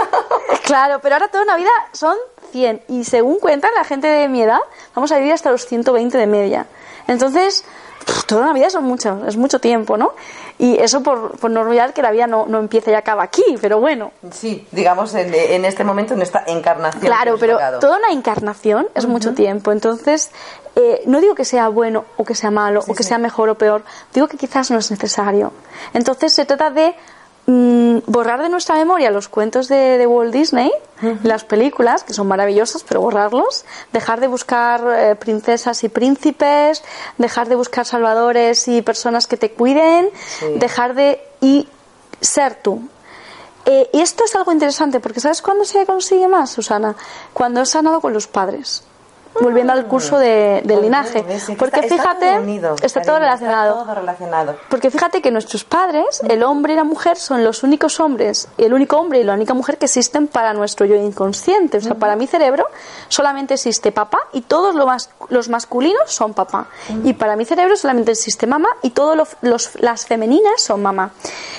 Claro, 0.64 1.00
pero 1.02 1.16
ahora 1.16 1.30
toda 1.30 1.44
una 1.46 1.56
vida 1.56 1.70
son 1.94 2.18
100 2.52 2.82
y 2.90 3.06
según 3.06 3.40
cuentan 3.40 3.72
la 3.74 3.86
gente 3.86 4.06
de 4.06 4.28
mi 4.28 4.42
edad, 4.42 4.60
vamos 4.94 5.14
a 5.14 5.18
vivir 5.18 5.32
hasta 5.32 5.50
los 5.50 5.66
120 5.66 6.18
de 6.18 6.28
media. 6.28 6.66
Entonces, 7.08 7.64
toda 8.26 8.44
una 8.44 8.54
vida 8.54 8.70
son 8.70 8.84
mucho, 8.84 9.26
es 9.26 9.38
mucho 9.38 9.60
tiempo, 9.60 9.96
¿no? 9.96 10.12
Y 10.60 10.78
eso 10.78 11.04
por, 11.04 11.38
por 11.38 11.52
no 11.52 11.62
olvidar 11.62 11.94
que 11.94 12.02
la 12.02 12.12
vida 12.12 12.28
no, 12.28 12.48
no 12.48 12.60
empieza 12.60 12.92
y 12.92 12.96
acaba 12.96 13.24
aquí, 13.24 13.44
pero 13.62 13.80
bueno. 13.80 14.12
sí, 14.32 14.68
digamos 14.72 15.14
en, 15.14 15.34
en 15.34 15.66
este 15.66 15.84
momento, 15.84 16.16
en 16.16 16.22
esta 16.22 16.44
encarnación. 16.48 17.06
Claro, 17.06 17.38
pero 17.40 17.54
tocado. 17.54 17.80
toda 17.80 17.98
una 17.98 18.12
encarnación 18.12 18.88
es 18.96 19.06
mucho 19.06 19.34
tiempo. 19.34 19.72
Entonces, 19.72 20.32
eh, 20.76 21.02
no 21.06 21.22
digo 21.22 21.36
que 21.36 21.46
sea 21.46 21.70
bueno 21.70 22.06
o 22.18 22.26
que 22.26 22.36
sea 22.36 22.52
malo 22.52 22.84
o 22.88 22.94
que 22.94 23.04
sea 23.04 23.20
mejor 23.20 23.50
o 23.50 23.58
peor. 23.58 23.84
Digo 24.14 24.28
que 24.28 24.38
quizás 24.38 24.72
no 24.72 24.80
es 24.80 24.90
necesario. 24.92 25.54
Entonces, 25.94 26.34
se 26.34 26.46
trata 26.46 26.72
de 26.72 26.96
mm, 27.48 28.00
borrar 28.06 28.42
de 28.42 28.50
nuestra 28.50 28.76
memoria 28.76 29.10
los 29.10 29.28
cuentos 29.28 29.68
de, 29.68 29.98
de 29.98 30.06
Walt 30.06 30.32
Disney, 30.32 30.72
las 31.24 31.44
películas, 31.44 32.04
que 32.04 32.14
son 32.14 32.28
maravillosas, 32.28 32.84
pero 32.84 33.02
borrarlos. 33.02 33.66
Dejar 33.92 34.20
de 34.20 34.28
buscar 34.28 34.84
eh, 34.96 35.16
princesas 35.16 35.84
y 35.84 35.90
príncipes, 35.90 36.84
dejar 37.18 37.48
de 37.50 37.56
buscar 37.56 37.86
salvadores 37.86 38.68
y 38.68 38.82
personas 38.82 39.28
que 39.28 39.38
te 39.38 39.52
cuiden, 39.52 40.10
dejar 40.60 40.94
de. 40.94 41.20
y 41.42 41.68
ser 42.22 42.56
tú. 42.62 42.82
Eh, 43.66 43.90
y 43.92 44.00
esto 44.00 44.24
es 44.24 44.34
algo 44.36 44.54
interesante, 44.54 45.02
porque 45.02 45.20
¿sabes 45.20 45.42
cuándo 45.42 45.66
se 45.66 45.86
consigue 45.86 46.28
más, 46.30 46.52
Susana? 46.52 46.96
Cuando 47.34 47.60
has 47.60 47.70
sanado 47.70 48.00
con 48.00 48.14
los 48.14 48.26
padres. 48.26 48.87
Volviendo 49.42 49.74
al 49.74 49.86
curso 49.88 50.18
de- 50.18 50.62
del 50.66 50.82
linaje. 50.82 51.24
Porque 51.58 51.80
fíjate, 51.98 52.26
está 52.82 53.02
todo 53.02 53.20
relacionado. 53.20 53.76
Porque 54.70 54.90
fíjate 54.92 55.22
que 55.22 55.32
nuestros 55.32 55.64
padres, 55.64 56.22
el 56.28 56.44
hombre 56.44 56.74
y 56.74 56.76
la 56.76 56.84
mujer, 56.84 57.18
son 57.18 57.44
los 57.44 57.64
únicos 57.64 58.00
hombres, 58.00 58.48
el 58.58 58.74
único 58.74 58.98
hombre 58.98 59.20
y 59.20 59.24
la 59.24 59.34
única 59.34 59.54
mujer 59.54 59.78
que 59.78 59.86
existen 59.86 60.28
para 60.28 60.54
nuestro 60.54 60.86
yo 60.86 60.96
inconsciente. 60.96 61.78
O 61.78 61.82
sea, 61.82 61.96
para 61.96 62.16
mi 62.16 62.28
cerebro 62.28 62.68
solamente 63.10 63.54
existe 63.56 63.92
papá 63.92 64.20
y 64.34 64.42
todos 64.42 64.74
lo 64.76 64.88
los 65.30 65.50
masculinos 65.50 66.10
son 66.12 66.34
papá. 66.34 66.68
Y 67.04 67.14
para 67.14 67.36
mi 67.36 67.44
cerebro 67.46 67.76
solamente 67.76 68.12
existe 68.12 68.48
mamá 68.48 68.70
y 68.82 68.92
todas 68.92 69.38
las 69.76 70.06
femeninas 70.06 70.62
son 70.62 70.82
mamá. 70.82 71.12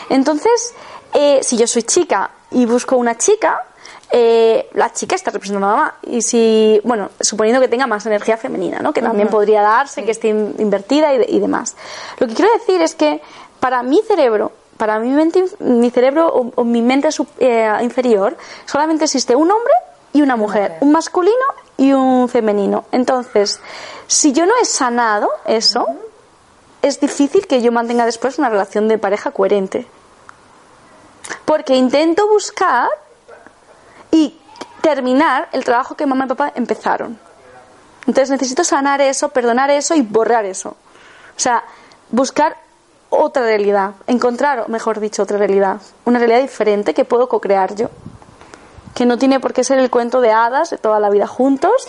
Entonces, 0.08 0.74
eh, 1.14 1.40
si 1.42 1.56
yo 1.56 1.66
soy 1.66 1.82
chica 1.82 2.30
y 2.50 2.64
busco 2.66 2.96
una 2.96 3.16
chica, 3.16 3.64
eh, 4.10 4.68
la 4.72 4.92
chica 4.92 5.14
está 5.14 5.30
representando 5.30 5.66
a 5.66 5.70
mamá. 5.70 5.94
Y 6.02 6.22
si, 6.22 6.80
bueno, 6.84 7.10
suponiendo 7.20 7.60
que 7.60 7.68
tenga 7.68 7.86
más 7.86 8.04
energía 8.06 8.36
femenina, 8.36 8.78
¿no? 8.80 8.92
Que 8.92 9.02
también 9.02 9.28
podría 9.28 9.62
darse, 9.62 10.04
que 10.04 10.10
esté 10.12 10.28
in- 10.28 10.54
invertida 10.58 11.12
y, 11.14 11.18
de- 11.18 11.26
y 11.28 11.38
demás. 11.40 11.76
Lo 12.18 12.26
que 12.26 12.34
quiero 12.34 12.50
decir 12.54 12.80
es 12.80 12.94
que 12.94 13.20
para 13.60 13.82
mi 13.82 14.00
cerebro, 14.02 14.52
para 14.76 14.98
mi 14.98 15.10
mente, 15.10 15.44
mi 15.58 15.90
cerebro 15.90 16.28
o, 16.28 16.52
o 16.54 16.64
mi 16.64 16.80
mente 16.82 17.08
eh, 17.40 17.70
inferior, 17.82 18.36
solamente 18.66 19.04
existe 19.04 19.34
un 19.34 19.50
hombre 19.50 19.72
y 20.12 20.22
una 20.22 20.36
mujer, 20.36 20.76
un 20.80 20.92
masculino 20.92 21.34
y 21.76 21.92
un 21.92 22.28
femenino. 22.28 22.84
Entonces, 22.92 23.60
si 24.06 24.32
yo 24.32 24.46
no 24.46 24.52
he 24.62 24.64
sanado 24.64 25.28
eso, 25.46 25.86
es 26.80 26.98
difícil 27.00 27.46
que 27.46 27.60
yo 27.60 27.72
mantenga 27.72 28.06
después 28.06 28.38
una 28.38 28.48
relación 28.48 28.88
de 28.88 28.98
pareja 28.98 29.32
coherente. 29.32 29.86
Porque 31.44 31.74
intento 31.74 32.26
buscar 32.28 32.88
y 34.10 34.38
terminar 34.80 35.48
el 35.52 35.64
trabajo 35.64 35.96
que 35.96 36.06
mamá 36.06 36.24
y 36.24 36.28
papá 36.28 36.52
empezaron. 36.54 37.18
Entonces 38.06 38.30
necesito 38.30 38.64
sanar 38.64 39.00
eso, 39.00 39.28
perdonar 39.28 39.70
eso 39.70 39.94
y 39.94 40.02
borrar 40.02 40.44
eso. 40.44 40.70
O 40.70 41.40
sea, 41.40 41.62
buscar 42.10 42.56
otra 43.10 43.42
realidad, 43.42 43.92
encontrar, 44.06 44.60
o 44.60 44.68
mejor 44.68 45.00
dicho, 45.00 45.22
otra 45.22 45.38
realidad, 45.38 45.80
una 46.04 46.18
realidad 46.18 46.40
diferente 46.40 46.94
que 46.94 47.04
puedo 47.04 47.28
co-crear 47.28 47.74
yo. 47.74 47.90
Que 48.94 49.06
no 49.06 49.18
tiene 49.18 49.40
por 49.40 49.52
qué 49.52 49.62
ser 49.62 49.78
el 49.78 49.90
cuento 49.90 50.20
de 50.20 50.32
hadas 50.32 50.70
de 50.70 50.78
toda 50.78 51.00
la 51.00 51.10
vida 51.10 51.26
juntos, 51.26 51.88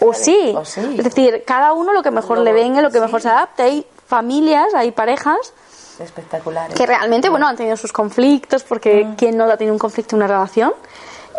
o 0.00 0.14
sí. 0.14 0.54
o 0.56 0.64
sí. 0.64 0.96
Es 0.96 1.04
decir, 1.04 1.42
cada 1.44 1.72
uno 1.72 1.92
lo 1.92 2.02
que 2.02 2.10
mejor 2.10 2.38
le 2.38 2.52
venga, 2.52 2.80
lo 2.80 2.90
que 2.90 3.00
mejor 3.00 3.20
se 3.20 3.28
adapte. 3.28 3.62
Hay 3.64 3.86
familias, 4.06 4.72
hay 4.74 4.92
parejas 4.92 5.52
Espectaculares. 5.98 6.76
que 6.76 6.86
realmente, 6.86 7.28
bueno, 7.28 7.46
han 7.48 7.56
tenido 7.56 7.76
sus 7.76 7.92
conflictos, 7.92 8.62
porque 8.62 9.08
¿quién 9.16 9.36
no 9.36 9.44
ha 9.44 9.56
tenido 9.56 9.74
un 9.74 9.78
conflicto 9.78 10.14
en 10.14 10.22
una 10.22 10.28
relación? 10.28 10.72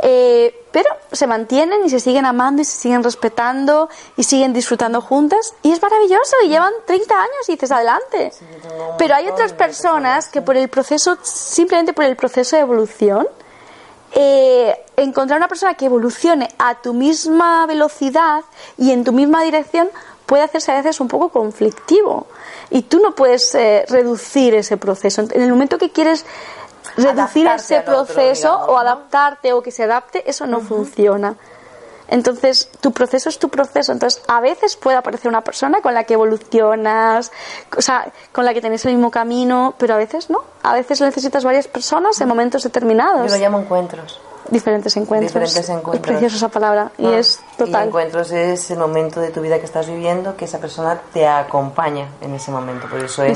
Eh, 0.02 0.56
pero 0.72 0.90
se 1.12 1.28
mantienen 1.28 1.84
y 1.86 1.90
se 1.90 2.00
siguen 2.00 2.26
amando 2.26 2.62
y 2.62 2.66
se 2.66 2.78
siguen 2.78 3.04
respetando 3.04 3.90
y 4.16 4.24
siguen 4.24 4.54
disfrutando 4.54 5.02
juntas 5.02 5.54
y 5.64 5.72
es 5.72 5.82
maravilloso 5.82 6.36
y 6.46 6.50
llevan 6.50 6.74
30 6.86 7.16
años 7.16 7.50
y 7.50 7.54
dices 7.54 7.72
adelante. 7.72 8.32
Pero 8.98 9.16
hay 9.16 9.28
otras 9.28 9.54
personas 9.54 10.30
que 10.30 10.42
por 10.42 10.56
el 10.56 10.70
proceso, 10.70 11.18
simplemente 11.24 11.94
por 11.94 12.06
el 12.06 12.16
proceso 12.16 12.56
de 12.56 12.62
evolución, 12.62 13.28
eh, 14.14 14.76
encontrar 14.96 15.38
una 15.38 15.48
persona 15.48 15.74
que 15.74 15.86
evolucione 15.86 16.50
a 16.58 16.82
tu 16.82 16.94
misma 16.94 17.66
velocidad 17.66 18.44
y 18.78 18.92
en 18.92 19.04
tu 19.04 19.12
misma 19.12 19.44
dirección 19.44 19.90
puede 20.26 20.44
hacerse 20.44 20.72
a 20.72 20.76
veces 20.76 21.00
un 21.00 21.08
poco 21.08 21.30
conflictivo. 21.30 22.28
Y 22.70 22.84
tú 22.84 23.00
no 23.00 23.16
puedes 23.16 23.54
eh, 23.56 23.86
reducir 23.90 24.54
ese 24.54 24.78
proceso. 24.78 25.22
En 25.22 25.42
el 25.42 25.50
momento 25.50 25.80
que 25.80 25.92
quieres 25.92 26.26
reducir 27.04 27.48
ese 27.48 27.80
otro, 27.80 28.06
proceso 28.06 28.48
digamos, 28.48 28.70
o 28.70 28.78
adaptarte 28.78 29.54
o 29.54 29.62
que 29.62 29.72
se 29.72 29.84
adapte, 29.84 30.30
eso 30.30 30.46
no 30.48 30.60
funciona. 30.60 31.36
Entonces, 32.12 32.70
tu 32.82 32.92
proceso 32.92 33.30
es 33.30 33.38
tu 33.38 33.50
proceso. 33.50 33.92
Entonces, 33.92 34.24
a 34.28 34.42
veces 34.42 34.76
puede 34.76 34.98
aparecer 34.98 35.30
una 35.30 35.42
persona 35.42 35.82
con 35.82 35.94
la 35.94 36.06
que 36.06 36.16
evolucionas, 36.16 37.32
o 37.78 37.82
sea, 37.82 38.12
con 38.32 38.46
la 38.46 38.54
que 38.54 38.62
tenés 38.62 38.84
el 38.86 38.94
mismo 38.94 39.12
camino, 39.12 39.76
pero 39.78 39.94
a 39.94 39.98
veces 39.98 40.30
no. 40.30 40.40
A 40.64 40.74
veces 40.74 41.02
necesitas 41.02 41.44
varias 41.44 41.68
personas 41.68 42.20
en 42.20 42.28
momentos 42.28 42.64
determinados. 42.64 43.32
Yo 43.32 43.38
lo 43.38 43.44
llamo 43.44 43.60
encuentros. 43.60 44.20
Diferentes 44.50 44.98
encuentros. 44.98 45.32
Diferentes 45.32 45.70
encuentros. 45.70 45.96
Es 45.96 46.02
preciosa 46.02 46.36
esa 46.38 46.50
palabra. 46.50 46.92
Y 46.98 47.06
Ah, 47.06 47.20
es 47.20 47.40
total. 47.56 47.86
Y 47.86 47.88
encuentros 47.90 48.32
es 48.32 48.72
el 48.72 48.80
momento 48.80 49.20
de 49.20 49.30
tu 49.30 49.42
vida 49.42 49.60
que 49.60 49.66
estás 49.66 49.88
viviendo 49.88 50.36
que 50.36 50.46
esa 50.46 50.58
persona 50.58 51.00
te 51.14 51.28
acompaña 51.28 52.08
en 52.22 52.34
ese 52.34 52.50
momento. 52.50 52.88
Por 52.90 53.00
eso 53.00 53.24
Sí. 53.24 53.30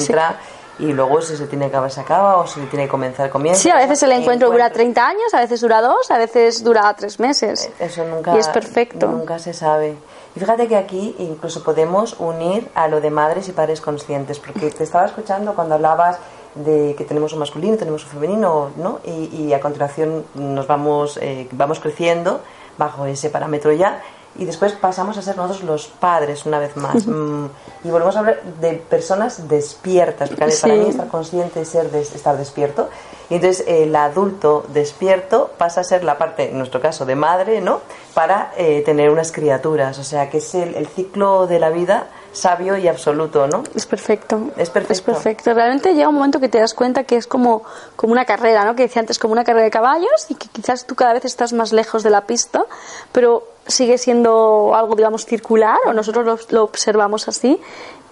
Y 0.80 0.92
luego 0.94 1.22
si 1.22 1.38
se 1.38 1.48
tiene 1.48 1.66
que 1.66 1.72
acabar 1.72 1.92
se 1.92 2.02
acaba 2.02 2.38
o 2.38 2.48
si 2.48 2.60
se 2.60 2.66
tiene 2.68 2.86
que 2.86 2.90
comenzar 2.92 3.30
comienza. 3.30 3.62
Sí, 3.62 3.70
a 3.70 3.76
veces 3.78 4.02
el 4.04 4.12
encuentro 4.12 4.48
dura 4.50 4.66
Encuentros. 4.68 4.94
30 4.94 5.08
años, 5.08 5.34
a 5.34 5.40
veces 5.40 5.62
dura 5.62 5.82
dos, 5.82 6.10
a 6.12 6.18
veces 6.18 6.64
dura 6.64 6.94
tres 6.96 7.20
meses. 7.20 7.70
Eso 7.80 8.04
nunca, 8.06 8.36
Y 8.36 8.40
es 8.40 8.48
perfecto. 8.48 9.08
nunca 9.08 9.40
se 9.40 9.54
sabe. 9.54 9.96
Y 10.36 10.40
fíjate 10.40 10.68
que 10.68 10.76
aquí 10.76 11.16
incluso 11.20 11.64
podemos 11.64 12.16
unir 12.20 12.68
a 12.74 12.88
lo 12.88 13.02
de 13.02 13.12
madres 13.12 13.48
y 13.50 13.52
padres 13.52 13.82
conscientes, 13.82 14.40
porque 14.40 14.72
te 14.72 14.84
estaba 14.84 15.06
escuchando 15.06 15.54
cuando 15.54 15.76
hablabas 15.76 16.18
de 16.56 16.96
que 16.98 17.04
tenemos 17.04 17.34
un 17.34 17.40
masculino, 17.40 17.78
tenemos 17.78 18.04
un 18.06 18.10
femenino, 18.10 18.72
¿no? 18.78 19.00
Y, 19.04 19.30
y 19.36 19.54
a 19.54 19.60
continuación 19.60 20.26
nos 20.34 20.66
vamos, 20.68 21.18
eh, 21.22 21.48
vamos 21.52 21.80
creciendo 21.80 22.42
bajo 22.78 23.06
ese 23.06 23.30
parámetro 23.30 23.72
ya 23.72 24.02
y 24.36 24.46
después 24.46 24.74
pasamos 24.74 25.18
a 25.18 25.22
ser 25.22 25.38
nosotros 25.38 25.64
los 25.64 25.88
padres 25.88 26.46
una 26.46 26.60
vez 26.60 26.76
más. 26.76 27.06
Mm, 27.06 27.46
y 27.84 27.90
volvemos 27.90 28.16
a 28.16 28.20
hablar 28.20 28.42
de 28.62 28.74
personas 28.74 29.48
despiertas, 29.48 30.30
porque 30.30 30.46
para 30.62 30.74
mí 30.74 30.90
estar 30.90 31.08
consciente 31.08 31.62
es 31.62 31.68
ser 31.70 31.92
des- 31.92 32.16
estar 32.16 32.38
despierto. 32.38 32.90
Y 33.30 33.36
entonces 33.36 33.64
el 33.68 33.96
adulto 33.96 34.66
despierto 34.74 35.52
pasa 35.58 35.82
a 35.82 35.84
ser 35.84 36.04
la 36.04 36.18
parte, 36.18 36.50
en 36.50 36.58
nuestro 36.58 36.82
caso, 36.82 37.06
de 37.06 37.16
madre, 37.16 37.62
¿no? 37.62 37.82
Para 38.14 38.52
eh, 38.58 38.82
tener 38.86 39.10
unas 39.10 39.32
criaturas. 39.32 39.98
O 40.00 40.04
sea, 40.04 40.30
que 40.30 40.38
es 40.38 40.56
el, 40.56 40.76
el 40.76 40.88
ciclo 40.88 41.48
de 41.48 41.60
la 41.60 41.70
vida 41.70 42.08
sabio 42.34 42.76
y 42.78 42.88
absoluto, 42.88 43.48
¿no? 43.48 43.64
Es 43.76 43.86
perfecto. 43.86 44.52
Es 44.58 44.70
perfecto. 44.70 44.94
Es 44.94 45.02
perfecto. 45.02 45.54
Realmente 45.54 45.94
llega 45.94 46.10
un 46.10 46.16
momento 46.16 46.40
que 46.40 46.50
te 46.50 46.60
das 46.60 46.74
cuenta 46.74 47.04
que 47.06 47.16
es 47.16 47.28
como, 47.28 47.64
como 47.96 48.12
una 48.12 48.26
carrera, 48.26 48.66
¿no? 48.66 48.76
Que 48.76 48.84
decía 48.84 49.00
antes, 49.00 49.18
como 49.20 49.32
una 49.34 49.44
carrera 49.46 49.64
de 49.66 49.72
caballos 49.72 50.26
y 50.30 50.36
que 50.36 50.48
quizás 50.50 50.86
tú 50.86 50.96
cada 50.96 51.14
vez 51.14 51.24
estás 51.26 51.54
más 51.54 51.72
lejos 51.72 52.04
de 52.04 52.10
la 52.10 52.22
pista, 52.22 52.66
pero 53.12 53.48
sigue 53.68 53.98
siendo 53.98 54.74
algo, 54.76 54.96
digamos, 54.96 55.26
circular 55.26 55.78
o 55.88 55.94
nosotros 55.94 56.26
lo, 56.26 56.38
lo 56.50 56.64
observamos 56.66 57.28
así 57.30 57.62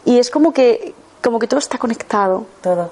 y 0.06 0.20
es 0.20 0.30
como 0.30 0.54
que, 0.54 0.94
como 1.24 1.40
que 1.40 1.48
todo 1.48 1.60
está 1.60 1.78
conectado. 1.78 2.46
Todo. 2.62 2.84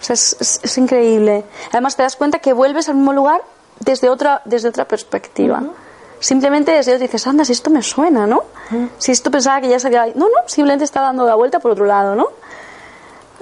O 0.00 0.02
sea, 0.02 0.14
es, 0.14 0.36
es- 0.40 0.60
es 0.62 0.78
increíble. 0.78 1.44
Además 1.72 1.96
te 1.96 2.02
das 2.04 2.16
cuenta 2.16 2.38
que 2.38 2.52
vuelves 2.52 2.88
al 2.88 2.94
mismo 2.94 3.12
lugar 3.12 3.42
desde 3.80 4.08
otra, 4.08 4.40
desde 4.44 4.68
otra 4.68 4.86
perspectiva. 4.86 5.62
Simplemente 6.20 6.72
desde 6.72 6.94
otro 6.94 7.02
dices, 7.06 7.26
anda, 7.26 7.44
si 7.44 7.52
esto 7.52 7.70
me 7.70 7.82
suena, 7.82 8.26
¿no? 8.26 8.44
Si 8.98 9.12
esto 9.12 9.30
pensaba 9.30 9.60
que 9.60 9.68
ya 9.68 9.78
se 9.78 9.88
había... 9.88 10.06
No, 10.14 10.26
no, 10.28 10.46
simplemente 10.46 10.84
está 10.84 11.02
dando 11.02 11.26
la 11.26 11.34
vuelta 11.34 11.60
por 11.60 11.72
otro 11.72 11.84
lado, 11.84 12.14
¿no? 12.14 12.28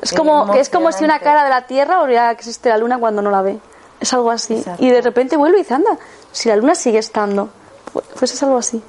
Es 0.02 0.10
Qué 0.10 0.16
como, 0.16 0.50
que 0.50 0.60
es 0.60 0.68
como 0.68 0.92
si 0.92 1.04
una 1.04 1.18
cara 1.20 1.44
de 1.44 1.50
la 1.50 1.66
Tierra 1.66 2.00
olvidara 2.00 2.34
que 2.34 2.40
existe 2.40 2.68
la 2.68 2.78
Luna 2.78 2.98
cuando 2.98 3.22
no 3.22 3.30
la 3.30 3.42
ve. 3.42 3.58
Es 4.00 4.12
algo 4.12 4.30
así. 4.30 4.54
Exacto. 4.54 4.84
Y 4.84 4.90
de 4.90 5.00
repente 5.00 5.36
vuelve 5.36 5.58
y 5.58 5.62
dice, 5.62 5.74
anda, 5.74 5.96
si 6.32 6.48
la 6.48 6.56
Luna 6.56 6.74
sigue 6.74 6.98
estando, 6.98 7.48
pues 7.92 8.04
pues 8.18 8.32
es 8.32 8.42
algo 8.42 8.58
así. 8.58 8.82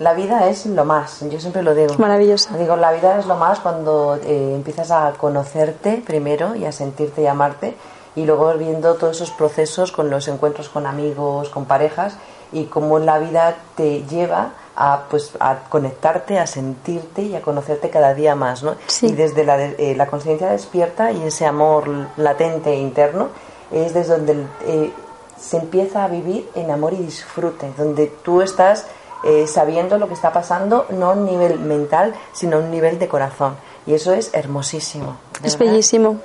La 0.00 0.14
vida 0.14 0.48
es 0.48 0.64
lo 0.64 0.86
más, 0.86 1.20
yo 1.28 1.38
siempre 1.38 1.62
lo 1.62 1.74
digo. 1.74 1.94
Maravillosa. 1.98 2.56
Digo, 2.56 2.74
la 2.76 2.90
vida 2.90 3.18
es 3.18 3.26
lo 3.26 3.36
más 3.36 3.60
cuando 3.60 4.18
eh, 4.24 4.54
empiezas 4.54 4.90
a 4.90 5.12
conocerte 5.18 6.02
primero 6.06 6.56
y 6.56 6.64
a 6.64 6.72
sentirte 6.72 7.20
y 7.20 7.26
amarte 7.26 7.76
y 8.16 8.24
luego 8.24 8.54
viendo 8.54 8.94
todos 8.94 9.16
esos 9.16 9.30
procesos 9.30 9.92
con 9.92 10.08
los 10.08 10.26
encuentros 10.28 10.70
con 10.70 10.86
amigos, 10.86 11.50
con 11.50 11.66
parejas 11.66 12.14
y 12.52 12.64
cómo 12.64 12.98
la 12.98 13.18
vida 13.18 13.56
te 13.76 14.02
lleva 14.04 14.52
a, 14.76 15.04
pues, 15.10 15.32
a 15.40 15.58
conectarte, 15.68 16.38
a 16.38 16.46
sentirte 16.46 17.22
y 17.22 17.34
a 17.34 17.42
conocerte 17.42 17.90
cada 17.90 18.14
día 18.14 18.34
más, 18.34 18.62
¿no? 18.62 18.76
Sí. 18.86 19.08
Y 19.08 19.12
desde 19.12 19.44
la, 19.44 19.62
eh, 19.62 19.94
la 19.96 20.06
conciencia 20.06 20.50
despierta 20.50 21.12
y 21.12 21.22
ese 21.22 21.46
amor 21.46 21.88
latente 22.16 22.72
e 22.72 22.78
interno 22.78 23.28
es 23.70 23.94
desde 23.94 24.16
donde 24.16 24.46
eh, 24.62 24.92
se 25.38 25.58
empieza 25.58 26.04
a 26.04 26.08
vivir 26.08 26.48
en 26.54 26.70
amor 26.70 26.92
y 26.92 26.96
disfrute, 26.96 27.72
donde 27.76 28.06
tú 28.06 28.42
estás 28.42 28.86
eh, 29.22 29.46
sabiendo 29.46 29.98
lo 29.98 30.08
que 30.08 30.14
está 30.14 30.32
pasando, 30.32 30.86
no 30.90 31.10
a 31.10 31.12
un 31.12 31.24
nivel 31.24 31.58
mental, 31.58 32.14
sino 32.32 32.56
a 32.56 32.60
un 32.60 32.70
nivel 32.70 32.98
de 32.98 33.08
corazón. 33.08 33.56
Y 33.86 33.94
eso 33.94 34.12
es 34.12 34.30
hermosísimo. 34.32 35.16
Es 35.42 35.58
verdad. 35.58 35.72
bellísimo. 35.72 36.16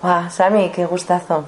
Guau, 0.00 0.30
Sami, 0.30 0.70
qué 0.70 0.86
gustazo. 0.86 1.44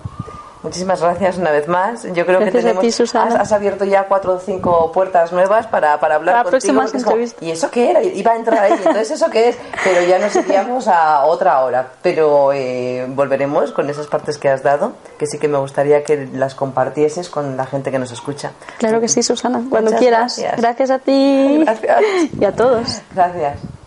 Muchísimas 0.65 1.03
gracias 1.03 1.37
una 1.37 1.51
vez 1.51 1.69
más. 1.69 2.05
Yo 2.05 2.25
creo 2.25 2.41
Gracias 2.41 2.51
que 2.51 2.61
tenemos, 2.73 2.83
ti. 2.97 3.19
Has, 3.19 3.35
has 3.35 3.53
abierto 3.53 3.85
ya 3.85 4.05
cuatro 4.09 4.33
o 4.33 4.39
cinco 4.39 4.91
puertas 4.93 5.31
nuevas 5.31 5.67
para, 5.67 6.01
para 6.01 6.15
hablar 6.15 6.37
Para 6.43 6.51
contigo, 6.51 6.83
es 6.83 7.05
como. 7.05 7.17
¿Y 7.41 7.51
eso 7.51 7.71
qué 7.71 7.91
era? 7.91 8.03
Iba 8.03 8.33
a 8.33 8.37
entrar 8.37 8.63
ahí. 8.65 8.73
Entonces, 8.73 9.11
¿eso 9.11 9.29
qué 9.29 9.51
es? 9.51 9.59
Pero 9.85 10.01
ya 10.07 10.19
nos 10.19 10.35
iríamos 10.35 10.89
a 10.89 11.25
otra 11.27 11.63
hora. 11.63 11.87
Pero 12.01 12.51
eh, 12.55 13.05
volveremos 13.11 13.73
con 13.73 13.91
esas 13.91 14.07
partes 14.07 14.39
que 14.39 14.49
has 14.49 14.63
dado, 14.63 14.93
que 15.19 15.27
sí 15.27 15.39
que 15.39 15.49
me 15.49 15.59
gustaría 15.59 16.03
que 16.03 16.29
las 16.33 16.55
compartieses 16.55 17.29
con 17.29 17.59
la 17.59 17.67
gente 17.67 17.91
que 17.91 17.99
nos 17.99 18.11
escucha. 18.11 18.53
Claro 18.79 19.03
que 19.03 19.09
sí, 19.09 19.23
Susana. 19.23 19.63
Cuando 19.69 19.91
Muchas 19.91 20.01
quieras. 20.01 20.39
gracias. 20.39 20.61
gracias 20.63 20.91
a 20.91 20.99
ti 20.99 21.63
Gracias. 21.65 22.03
y 22.41 22.45
a 22.45 22.53
todos. 22.53 23.03
Gracias. 23.15 23.84